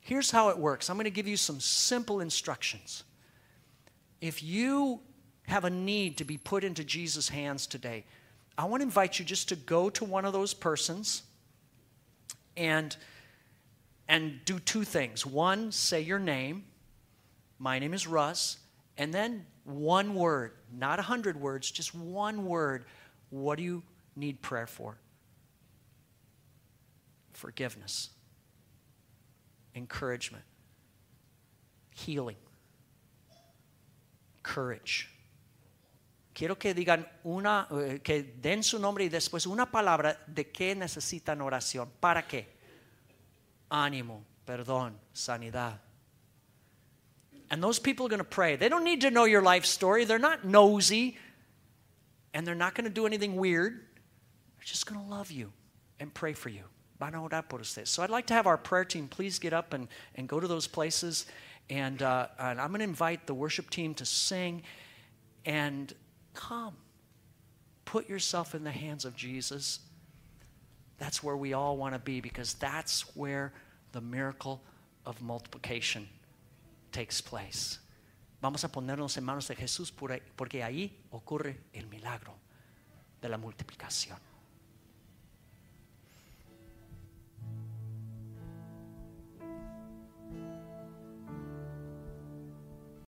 Here's 0.00 0.30
how 0.30 0.48
it 0.48 0.56
works 0.56 0.88
I'm 0.88 0.96
going 0.96 1.04
to 1.04 1.10
give 1.10 1.28
you 1.28 1.36
some 1.36 1.60
simple 1.60 2.20
instructions. 2.22 3.04
If 4.22 4.42
you 4.42 5.00
have 5.46 5.66
a 5.66 5.70
need 5.70 6.16
to 6.16 6.24
be 6.24 6.38
put 6.38 6.64
into 6.64 6.82
Jesus' 6.82 7.28
hands 7.28 7.66
today, 7.66 8.06
I 8.56 8.64
want 8.64 8.80
to 8.80 8.84
invite 8.84 9.18
you 9.18 9.24
just 9.26 9.50
to 9.50 9.56
go 9.56 9.90
to 9.90 10.04
one 10.06 10.24
of 10.24 10.32
those 10.32 10.54
persons 10.54 11.24
and 12.56 12.96
and 14.08 14.40
do 14.46 14.58
two 14.58 14.84
things. 14.84 15.26
One, 15.26 15.72
say 15.72 16.00
your 16.00 16.18
name. 16.18 16.64
My 17.58 17.78
name 17.78 17.92
is 17.92 18.06
Russ. 18.06 18.56
And 18.96 19.12
then 19.12 19.44
one 19.64 20.14
word, 20.14 20.52
not 20.72 20.98
a 20.98 21.02
hundred 21.02 21.38
words, 21.38 21.70
just 21.70 21.94
one 21.94 22.46
word. 22.46 22.86
What 23.28 23.58
do 23.58 23.62
you 23.64 23.82
need 24.16 24.40
prayer 24.40 24.66
for? 24.66 24.96
Forgiveness 27.44 28.08
encouragement, 29.74 30.44
healing, 31.90 32.38
courage. 34.42 35.10
Quiero 36.32 36.54
que 36.54 36.72
digan 36.72 37.06
una, 37.22 37.66
eh, 37.70 37.98
que 38.02 38.22
den 38.40 38.62
su 38.62 38.78
nombre 38.78 39.04
y 39.04 39.08
después 39.10 39.46
una 39.46 39.70
palabra 39.70 40.16
de 40.26 40.50
qué 40.50 40.74
necesitan 40.74 41.42
oración. 41.42 41.90
¿Para 42.00 42.26
qué? 42.26 42.46
Ánimo, 43.70 44.24
perdón, 44.46 44.94
sanidad. 45.12 45.78
And 47.50 47.62
those 47.62 47.78
people 47.78 48.06
are 48.06 48.08
going 48.08 48.20
to 48.20 48.24
pray. 48.24 48.56
They 48.56 48.70
don't 48.70 48.84
need 48.84 49.02
to 49.02 49.10
know 49.10 49.26
your 49.26 49.42
life 49.42 49.66
story. 49.66 50.06
They're 50.06 50.18
not 50.18 50.46
nosy. 50.46 51.18
And 52.32 52.46
they're 52.46 52.54
not 52.54 52.74
going 52.74 52.84
to 52.84 52.90
do 52.90 53.04
anything 53.04 53.36
weird. 53.36 53.74
They're 54.56 54.64
just 54.64 54.86
going 54.86 54.98
to 54.98 55.06
love 55.06 55.30
you 55.30 55.52
and 56.00 56.12
pray 56.14 56.32
for 56.32 56.48
you. 56.48 56.64
Van 57.04 57.14
a 57.14 57.22
orar 57.22 57.46
por 57.46 57.60
ustedes. 57.60 57.90
So 57.90 58.02
I'd 58.02 58.10
like 58.10 58.26
to 58.28 58.34
have 58.34 58.46
our 58.46 58.56
prayer 58.56 58.84
team 58.84 59.08
please 59.08 59.38
get 59.38 59.52
up 59.52 59.74
and, 59.74 59.88
and 60.14 60.26
go 60.26 60.40
to 60.40 60.48
those 60.48 60.66
places. 60.66 61.26
And, 61.68 62.02
uh, 62.02 62.28
and 62.38 62.60
I'm 62.60 62.68
going 62.68 62.80
to 62.80 62.84
invite 62.84 63.26
the 63.26 63.34
worship 63.34 63.68
team 63.70 63.94
to 63.94 64.06
sing 64.06 64.62
and 65.44 65.92
come. 66.32 66.74
Put 67.84 68.08
yourself 68.08 68.54
in 68.54 68.64
the 68.64 68.70
hands 68.70 69.04
of 69.04 69.14
Jesus. 69.16 69.80
That's 70.98 71.22
where 71.22 71.36
we 71.36 71.52
all 71.52 71.76
want 71.76 71.94
to 71.94 71.98
be 71.98 72.20
because 72.20 72.54
that's 72.54 73.14
where 73.14 73.52
the 73.92 74.00
miracle 74.00 74.62
of 75.04 75.20
multiplication 75.20 76.08
takes 76.90 77.20
place. 77.20 77.78
Vamos 78.40 78.64
a 78.64 78.68
ponernos 78.68 79.16
en 79.16 79.24
manos 79.24 79.48
de 79.48 79.54
Jesús 79.54 79.90
porque 79.90 80.62
ahí 80.62 80.90
ocurre 81.12 81.56
el 81.74 81.86
milagro 81.86 82.34
de 83.20 83.28
la 83.28 83.36
multiplicación. 83.36 84.18